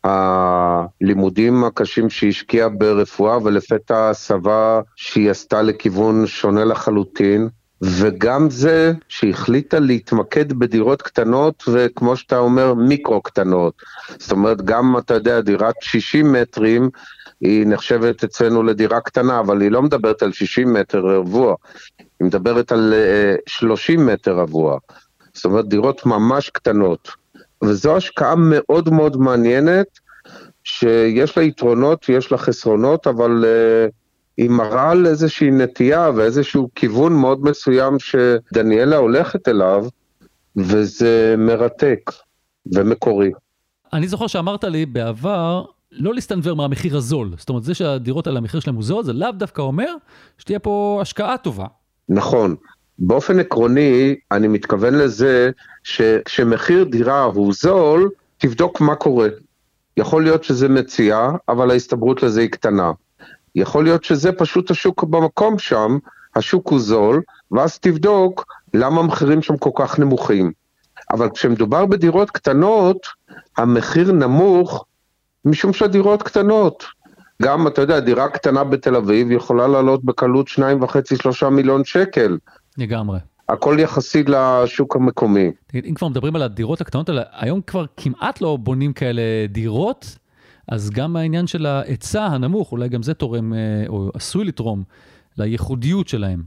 הלימודים 0.05 1.65
הקשים 1.65 2.11
שהיא 2.11 2.31
השקיעה 2.31 2.69
ברפואה 2.69 3.39
ולפתע 3.43 4.11
הסבה 4.11 4.81
שהיא 4.97 5.31
עשתה 5.31 5.63
לכיוון 5.63 6.27
שונה 6.27 6.65
לחלוטין. 6.65 7.49
וגם 7.83 8.51
זה 8.51 8.93
שהחליטה 9.09 9.79
להתמקד 9.79 10.53
בדירות 10.53 11.03
קטנות 11.03 11.65
וכמו 11.73 12.17
שאתה 12.17 12.39
אומר 12.39 12.75
מיקרו 12.75 13.23
קטנות. 13.23 13.83
זאת 14.19 14.33
אומרת 14.33 14.63
גם 14.63 14.97
אתה 14.99 15.15
יודע 15.15 15.41
דירת 15.41 15.75
60 15.81 16.33
מטרים 16.33 16.91
היא 17.41 17.67
נחשבת 17.67 18.25
אצלנו 18.25 18.63
לדירה 18.63 19.01
קטנה 19.01 19.41
אבל 19.41 19.61
היא 19.61 19.71
לא 19.71 19.83
מדברת 19.83 20.23
על 20.23 20.33
60 20.33 20.73
מטר 20.73 21.01
רבוע, 21.01 21.55
היא 21.99 22.27
מדברת 22.27 22.73
על 22.73 22.95
30 23.47 24.01
אה, 24.01 24.15
מטר 24.15 24.35
רבוע. 24.35 24.79
זאת 25.35 25.45
אומרת 25.45 25.69
דירות 25.69 26.07
ממש 26.07 26.51
קטנות. 26.51 27.09
וזו 27.65 27.97
השקעה 27.97 28.35
מאוד 28.37 28.91
מאוד 28.91 29.17
מעניינת 29.17 29.87
שיש 30.65 31.37
לה 31.37 31.43
יתרונות 31.43 32.07
ויש 32.09 32.33
לה 32.33 32.39
חסרונות 32.39 33.07
אבל 33.07 33.45
uh, 33.45 34.02
היא 34.37 34.51
מראה 34.51 34.91
על 34.91 35.07
איזושהי 35.07 35.51
נטייה 35.51 36.11
ואיזשהו 36.17 36.69
כיוון 36.75 37.13
מאוד 37.13 37.45
מסוים 37.45 37.97
שדניאלה 37.99 38.97
הולכת 38.97 39.49
אליו, 39.49 39.87
וזה 40.57 41.35
מרתק 41.39 42.11
ומקורי. 42.75 43.31
אני 43.93 44.09
זוכר 44.09 44.27
שאמרת 44.27 44.65
לי 44.65 44.87
בעבר, 44.87 45.65
לא 45.93 46.15
להסתנוור 46.15 46.57
מהמחיר 46.57 46.97
הזול. 46.97 47.35
זאת 47.39 47.49
אומרת, 47.49 47.65
זה 47.65 47.75
שהדירות 47.75 48.27
על 48.27 48.37
המחיר 48.37 48.61
שלהם 48.61 48.77
הוא 48.77 48.85
זול, 48.85 49.05
זה 49.05 49.13
לאו 49.13 49.33
דווקא 49.33 49.63
אומר 49.63 49.95
שתהיה 50.39 50.59
פה 50.59 50.99
השקעה 51.03 51.39
טובה. 51.39 51.67
נכון. 52.09 52.57
באופן 52.99 53.41
עקרוני, 53.41 54.15
אני 54.33 54.49
מתכוון 54.49 54.95
לזה 54.95 55.51
שכשמחיר 55.83 56.85
דירה 56.85 57.23
הוא 57.23 57.53
זול, 57.53 58.11
תבדוק 58.39 58.81
מה 58.81 58.95
קורה. 58.95 59.29
יכול 59.97 60.23
להיות 60.23 60.45
שזה 60.45 60.69
מציע, 60.69 61.29
אבל 61.49 61.71
ההסתברות 61.71 62.23
לזה 62.23 62.41
היא 62.41 62.51
קטנה. 62.51 62.93
יכול 63.55 63.85
להיות 63.85 64.05
שזה 64.05 64.33
פשוט 64.33 64.71
השוק 64.71 65.05
במקום 65.05 65.59
שם, 65.59 65.99
השוק 66.37 66.69
הוא 66.69 66.81
זול, 66.81 67.23
ואז 67.51 67.79
תבדוק 67.79 68.45
למה 68.75 69.01
המחירים 69.01 69.43
שם 69.43 69.57
כל 69.57 69.71
כך 69.75 69.99
נמוכים. 69.99 70.53
אבל 71.13 71.29
כשמדובר 71.31 71.87
בדירות 71.87 72.31
קטנות, 72.31 73.07
המחיר 73.57 74.13
נמוך 74.13 74.85
משום 75.45 75.73
שהדירות 75.73 76.23
קטנות. 76.23 76.85
גם, 77.43 77.67
אתה 77.67 77.81
יודע, 77.83 78.01
דירה 78.01 78.29
קטנה 78.29 78.65
בתל 78.65 78.97
אביב 78.97 79.31
יכולה 79.31 79.69
לעלות 79.69 80.05
בקלות 80.05 80.49
2.5-3 80.49 81.49
מיליון 81.49 81.85
שקל. 81.85 82.39
לגמרי. 82.79 83.19
הכל 83.49 83.77
יחסי 83.79 84.23
לשוק 84.27 84.97
המקומי. 84.97 85.51
תגיד, 85.67 85.85
אם 85.85 85.95
כבר 85.95 86.09
מדברים 86.09 86.37
על 86.37 86.43
הדירות 86.43 86.81
הקטנות 86.81 87.09
האלה, 87.09 87.23
היום 87.33 87.61
כבר 87.61 87.85
כמעט 87.97 88.41
לא 88.41 88.57
בונים 88.57 88.93
כאלה 88.93 89.23
דירות, 89.49 90.19
אז 90.73 90.91
גם 90.91 91.17
העניין 91.17 91.47
של 91.47 91.67
ההיצע 91.67 92.25
הנמוך, 92.25 92.73
אולי 92.73 92.89
גם 92.89 93.03
זה 93.03 93.15
תורם, 93.15 93.53
אה, 93.55 93.59
או 93.89 94.11
עשוי 94.15 94.45
לתרום, 94.45 94.83
לייחודיות 95.39 96.09
שלהם. 96.09 96.43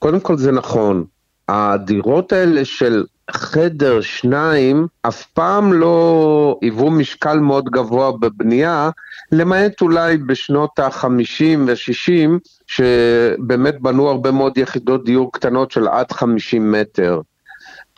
קודם 0.00 0.20
כל 0.20 0.36
זה 0.36 0.52
נכון. 0.52 1.04
הדירות 1.48 2.32
האלה 2.32 2.64
של 2.64 3.04
חדר 3.30 4.00
שניים 4.00 4.86
אף 5.02 5.26
פעם 5.26 5.72
לא 5.72 6.58
היוו 6.62 6.90
משקל 6.90 7.38
מאוד 7.38 7.64
גבוה 7.64 8.12
בבנייה, 8.12 8.90
למעט 9.32 9.80
אולי 9.80 10.16
בשנות 10.16 10.78
ה-50 10.78 11.58
וה-60, 11.66 12.30
שבאמת 12.66 13.80
בנו 13.80 14.08
הרבה 14.08 14.30
מאוד 14.30 14.58
יחידות 14.58 15.04
דיור 15.04 15.32
קטנות 15.32 15.70
של 15.70 15.88
עד 15.88 16.12
50 16.12 16.72
מטר. 16.72 17.20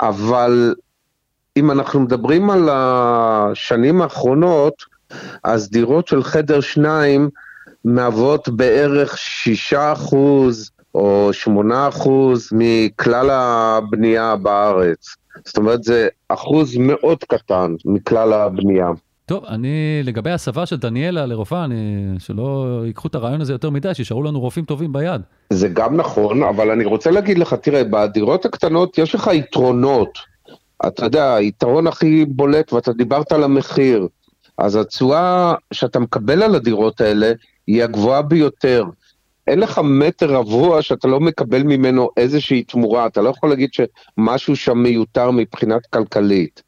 אבל 0.00 0.74
אם 1.56 1.70
אנחנו 1.70 2.00
מדברים 2.00 2.50
על 2.50 2.68
השנים 2.72 4.02
האחרונות, 4.02 4.99
אז 5.44 5.70
דירות 5.70 6.08
של 6.08 6.22
חדר 6.22 6.60
שניים 6.60 7.28
מהוות 7.84 8.48
בערך 8.48 9.18
6 9.18 9.74
אחוז 9.74 10.70
או 10.94 11.28
8 11.32 11.88
אחוז 11.88 12.48
מכלל 12.52 13.30
הבנייה 13.30 14.36
בארץ. 14.36 15.16
זאת 15.44 15.56
אומרת, 15.56 15.84
זה 15.84 16.08
אחוז 16.28 16.76
מאוד 16.76 17.18
קטן 17.24 17.74
מכלל 17.84 18.32
הבנייה. 18.32 18.90
טוב, 19.26 19.44
אני, 19.44 20.00
לגבי 20.04 20.30
הסבה 20.30 20.66
של 20.66 20.76
דניאלה 20.76 21.26
לרופאה, 21.26 21.64
אני, 21.64 22.06
שלא 22.18 22.80
ייקחו 22.86 23.08
את 23.08 23.14
הרעיון 23.14 23.40
הזה 23.40 23.52
יותר 23.52 23.70
מדי, 23.70 23.94
שישארו 23.94 24.22
לנו 24.22 24.40
רופאים 24.40 24.64
טובים 24.64 24.92
ביד. 24.92 25.20
זה 25.50 25.68
גם 25.68 25.96
נכון, 25.96 26.42
אבל 26.42 26.70
אני 26.70 26.84
רוצה 26.84 27.10
להגיד 27.10 27.38
לך, 27.38 27.54
תראה, 27.54 27.82
בדירות 27.84 28.44
הקטנות 28.44 28.98
יש 28.98 29.14
לך 29.14 29.30
יתרונות. 29.32 30.18
אתה 30.86 31.04
יודע, 31.04 31.34
היתרון 31.34 31.86
הכי 31.86 32.24
בולט, 32.24 32.72
ואתה 32.72 32.92
דיברת 32.92 33.32
על 33.32 33.44
המחיר, 33.44 34.06
אז 34.60 34.76
התשואה 34.76 35.54
שאתה 35.72 35.98
מקבל 35.98 36.42
על 36.42 36.54
הדירות 36.54 37.00
האלה 37.00 37.32
היא 37.66 37.82
הגבוהה 37.84 38.22
ביותר. 38.22 38.84
אין 39.46 39.58
לך 39.58 39.80
מטר 39.84 40.34
רבוע 40.34 40.82
שאתה 40.82 41.08
לא 41.08 41.20
מקבל 41.20 41.62
ממנו 41.62 42.10
איזושהי 42.16 42.62
תמורה, 42.62 43.06
אתה 43.06 43.20
לא 43.20 43.28
יכול 43.28 43.48
להגיד 43.50 43.70
שמשהו 43.72 44.56
שם 44.56 44.78
מיותר 44.78 45.30
מבחינת 45.30 45.86
כלכלית. 45.86 46.62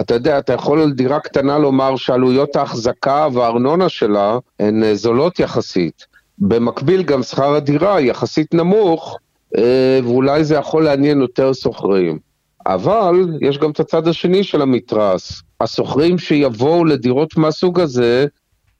אתה 0.00 0.14
יודע, 0.14 0.38
אתה 0.38 0.52
יכול 0.52 0.80
על 0.80 0.92
דירה 0.92 1.20
קטנה 1.20 1.58
לומר 1.58 1.96
שעלויות 1.96 2.56
ההחזקה 2.56 3.28
והארנונה 3.32 3.88
שלה 3.88 4.38
הן 4.60 4.84
אה, 4.84 4.94
זולות 4.94 5.38
יחסית. 5.38 6.06
במקביל 6.38 7.02
גם 7.02 7.22
שכר 7.22 7.54
הדירה 7.54 8.00
יחסית 8.00 8.54
נמוך, 8.54 9.18
אה, 9.56 10.00
ואולי 10.04 10.44
זה 10.44 10.54
יכול 10.54 10.84
לעניין 10.84 11.20
יותר 11.20 11.52
שוכרים. 11.52 12.18
אבל 12.66 13.14
יש 13.40 13.58
גם 13.58 13.70
את 13.70 13.80
הצד 13.80 14.08
השני 14.08 14.44
של 14.44 14.62
המתרס. 14.62 15.42
השוכרים 15.64 16.18
שיבואו 16.18 16.84
לדירות 16.84 17.36
מהסוג 17.36 17.80
הזה, 17.80 18.26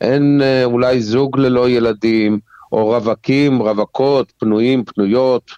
הם 0.01 0.41
אה, 0.43 0.65
אולי 0.65 1.01
זוג 1.01 1.39
ללא 1.39 1.69
ילדים, 1.69 2.39
או 2.73 2.87
רווקים, 2.87 3.63
רווקות, 3.63 4.33
פנויים, 4.39 4.85
פנויות. 4.85 5.51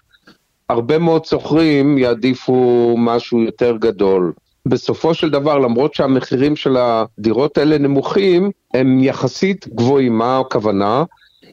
הרבה 0.69 0.97
מאוד 0.97 1.25
שוכרים 1.25 1.97
יעדיפו 1.97 2.95
משהו 2.97 3.41
יותר 3.41 3.77
גדול. 3.77 4.33
בסופו 4.65 5.13
של 5.13 5.29
דבר, 5.29 5.57
למרות 5.57 5.93
שהמחירים 5.93 6.55
של 6.55 6.77
הדירות 6.77 7.57
האלה 7.57 7.77
נמוכים, 7.77 8.51
הם 8.73 9.03
יחסית 9.03 9.67
גבוהים. 9.67 10.17
מה 10.17 10.39
הכוונה? 10.39 11.03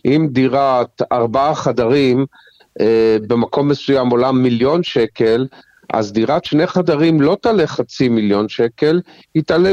אם 0.04 0.28
דירת 0.30 1.02
ארבעה 1.12 1.54
חדרים 1.54 2.26
אה, 2.80 3.16
במקום 3.26 3.68
מסוים 3.68 4.10
עולה 4.10 4.32
מיליון 4.32 4.82
שקל, 4.82 5.46
אז 5.92 6.12
דירת 6.12 6.44
שני 6.44 6.66
חדרים 6.66 7.20
לא 7.20 7.36
תעלה 7.40 7.66
חצי 7.66 8.08
מיליון 8.08 8.48
שקל, 8.48 9.00
היא 9.34 9.42
תעלה 9.42 9.72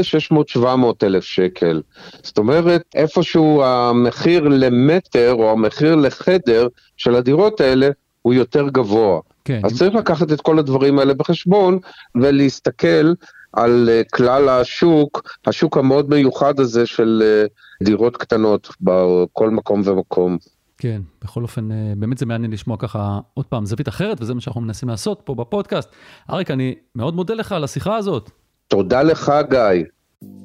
600-700 0.56 0.64
אלף 1.02 1.24
שקל. 1.24 1.82
זאת 2.22 2.38
אומרת, 2.38 2.82
איפשהו 2.94 3.64
המחיר 3.64 4.48
למטר 4.48 5.34
או 5.34 5.50
המחיר 5.50 5.94
לחדר 5.94 6.68
של 6.96 7.14
הדירות 7.14 7.60
האלה 7.60 7.88
הוא 8.22 8.34
יותר 8.34 8.68
גבוה. 8.68 9.20
כן. 9.44 9.60
אז 9.64 9.78
צריך 9.78 9.94
לקחת 9.94 10.32
את 10.32 10.40
כל 10.40 10.58
הדברים 10.58 10.98
האלה 10.98 11.14
בחשבון 11.14 11.78
ולהסתכל 12.14 13.12
על 13.52 13.88
uh, 13.88 14.08
כלל 14.16 14.48
השוק, 14.48 15.22
השוק 15.46 15.76
המאוד 15.76 16.10
מיוחד 16.10 16.60
הזה 16.60 16.86
של 16.86 17.22
uh, 17.22 17.84
דירות 17.84 18.16
קטנות 18.16 18.68
בכל 18.80 19.50
מקום 19.50 19.82
ומקום. 19.84 20.38
כן, 20.82 21.02
בכל 21.24 21.42
אופן, 21.42 21.72
אה, 21.72 21.92
באמת 21.96 22.18
זה 22.18 22.26
מעניין 22.26 22.50
לשמוע 22.50 22.76
ככה 22.76 23.20
עוד 23.34 23.46
פעם 23.46 23.66
זווית 23.66 23.88
אחרת, 23.88 24.20
וזה 24.20 24.34
מה 24.34 24.40
שאנחנו 24.40 24.60
מנסים 24.60 24.88
לעשות 24.88 25.20
פה 25.24 25.34
בפודקאסט. 25.34 25.88
אריק, 26.30 26.50
אני 26.50 26.74
מאוד 26.94 27.14
מודה 27.14 27.34
לך 27.34 27.52
על 27.52 27.64
השיחה 27.64 27.96
הזאת. 27.96 28.30
תודה 28.68 29.02
לך, 29.02 29.32
גיא. 29.50 29.84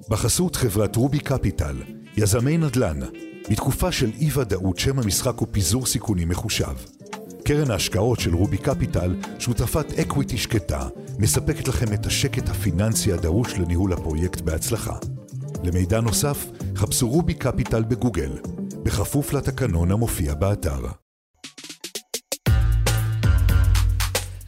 בחסות 0.10 0.56
חברת 0.56 0.96
רובי 0.96 1.20
קפיטל, 1.20 1.76
יזמי 2.18 2.58
נדל"ן, 2.58 3.00
בתקופה 3.52 3.92
של 3.92 4.10
אי-ודאות 4.20 4.80
שם 4.80 5.00
המשחק 5.00 5.38
הוא 5.38 5.48
פיזור 5.52 5.86
סיכונים 5.86 6.30
מחושב. 6.30 6.76
קרן 7.46 7.72
ההשקעות 7.72 8.20
של 8.20 8.36
רובי 8.36 8.58
קפיטל, 8.58 9.16
שותפת 9.40 10.00
equity 10.00 10.38
שקטה, 10.38 10.88
מספקת 11.20 11.68
לכם 11.68 11.94
את 11.94 12.06
השקט 12.06 12.50
הפיננסי 12.50 13.14
הדרוש 13.14 13.60
לניהול 13.60 13.94
הפרויקט 13.94 14.42
בהצלחה. 14.42 14.98
למידע 15.64 16.02
נוסף, 16.02 16.46
חפשו 16.76 17.10
רובי 17.10 17.34
קפיטל 17.34 17.84
בגוגל. 17.84 18.32
בכפוף 18.88 19.34
לתקנון 19.34 19.92
המופיע 19.92 20.34
באתר. 20.34 20.82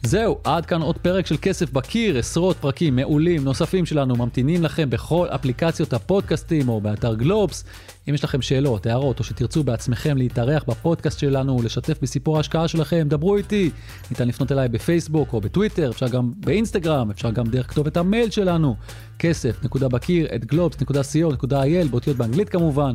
זהו, 0.02 0.38
עד 0.44 0.66
כאן 0.66 0.82
עוד 0.82 0.98
פרק 0.98 1.26
של 1.26 1.36
כסף 1.42 1.72
בקיר, 1.72 2.18
עשרות 2.18 2.56
פרקים 2.56 2.96
מעולים 2.96 3.44
נוספים 3.44 3.86
שלנו 3.86 4.16
ממתינים 4.16 4.62
לכם 4.62 4.90
בכל 4.90 5.26
אפליקציות 5.28 5.92
הפודקאסטים 5.92 6.68
או 6.68 6.80
באתר 6.80 7.14
גלובס. 7.14 7.64
אם 8.08 8.14
יש 8.14 8.24
לכם 8.24 8.42
שאלות, 8.42 8.86
הערות, 8.86 9.18
או 9.18 9.24
שתרצו 9.24 9.64
בעצמכם 9.64 10.16
להתארח 10.16 10.64
בפודקאסט 10.68 11.18
שלנו 11.18 11.60
ולשתף 11.60 11.98
בסיפור 12.02 12.36
ההשקעה 12.36 12.68
שלכם, 12.68 13.06
דברו 13.08 13.36
איתי. 13.36 13.70
ניתן 14.10 14.28
לפנות 14.28 14.52
אליי 14.52 14.68
בפייסבוק 14.68 15.32
או 15.32 15.40
בטוויטר, 15.40 15.90
אפשר 15.90 16.08
גם 16.08 16.32
באינסטגרם, 16.36 17.10
אפשר 17.10 17.30
גם 17.30 17.46
דרך 17.46 17.70
כתובת 17.70 17.96
המייל 17.96 18.30
שלנו, 18.30 18.76
כסף, 19.18 19.64
נקודה 19.64 19.88
בקיר, 19.88 20.26
את 20.34 20.44
גלובס.co.il, 20.44 21.88
באותיות 21.90 22.16
באנגלית 22.16 22.48
כמובן. 22.48 22.94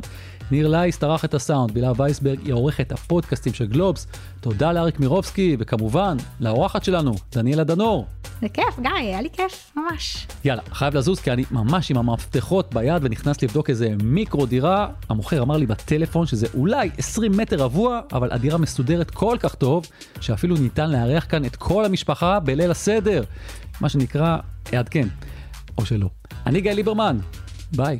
ניר 0.51 0.67
לייס 0.67 0.97
טרח 0.97 1.25
את 1.25 1.33
הסאונד, 1.33 1.71
בילה 1.71 1.91
וייסברג 1.97 2.39
היא 2.45 2.53
עורכת 2.53 2.91
הפודקאסטים 2.91 3.53
של 3.53 3.65
גלובס. 3.65 4.07
תודה 4.41 4.71
לאריק 4.71 4.99
מירובסקי, 4.99 5.55
וכמובן, 5.59 6.17
לאורחת 6.39 6.83
שלנו, 6.83 7.15
דניאלה 7.31 7.63
דנור. 7.63 8.05
זה 8.41 8.49
כיף, 8.49 8.79
גיא, 8.81 8.89
היה 8.97 9.21
לי 9.21 9.29
כיף, 9.33 9.71
ממש. 9.75 10.27
יאללה, 10.45 10.61
חייב 10.71 10.95
לזוז, 10.95 11.19
כי 11.19 11.31
אני 11.31 11.43
ממש 11.51 11.91
עם 11.91 11.97
המפתחות 11.97 12.73
ביד 12.73 13.03
ונכנס 13.05 13.43
לבדוק 13.43 13.69
איזה 13.69 13.93
מיקרו 14.03 14.45
דירה. 14.45 14.87
המוכר 15.09 15.41
אמר 15.41 15.57
לי 15.57 15.65
בטלפון 15.65 16.25
שזה 16.25 16.47
אולי 16.53 16.89
20 16.97 17.31
מטר 17.37 17.57
רבוע, 17.63 17.99
אבל 18.13 18.31
הדירה 18.31 18.57
מסודרת 18.57 19.11
כל 19.11 19.37
כך 19.39 19.55
טוב, 19.55 19.85
שאפילו 20.21 20.55
ניתן 20.55 20.91
לארח 20.91 21.25
כאן 21.29 21.45
את 21.45 21.55
כל 21.55 21.85
המשפחה 21.85 22.39
בליל 22.39 22.71
הסדר. 22.71 23.23
מה 23.81 23.89
שנקרא, 23.89 24.37
אעדכן, 24.73 25.07
או 25.77 25.85
שלא. 25.85 26.09
אני 26.45 26.61
גיא 26.61 26.71
ליברמן, 26.71 27.17
ביי. 27.75 27.99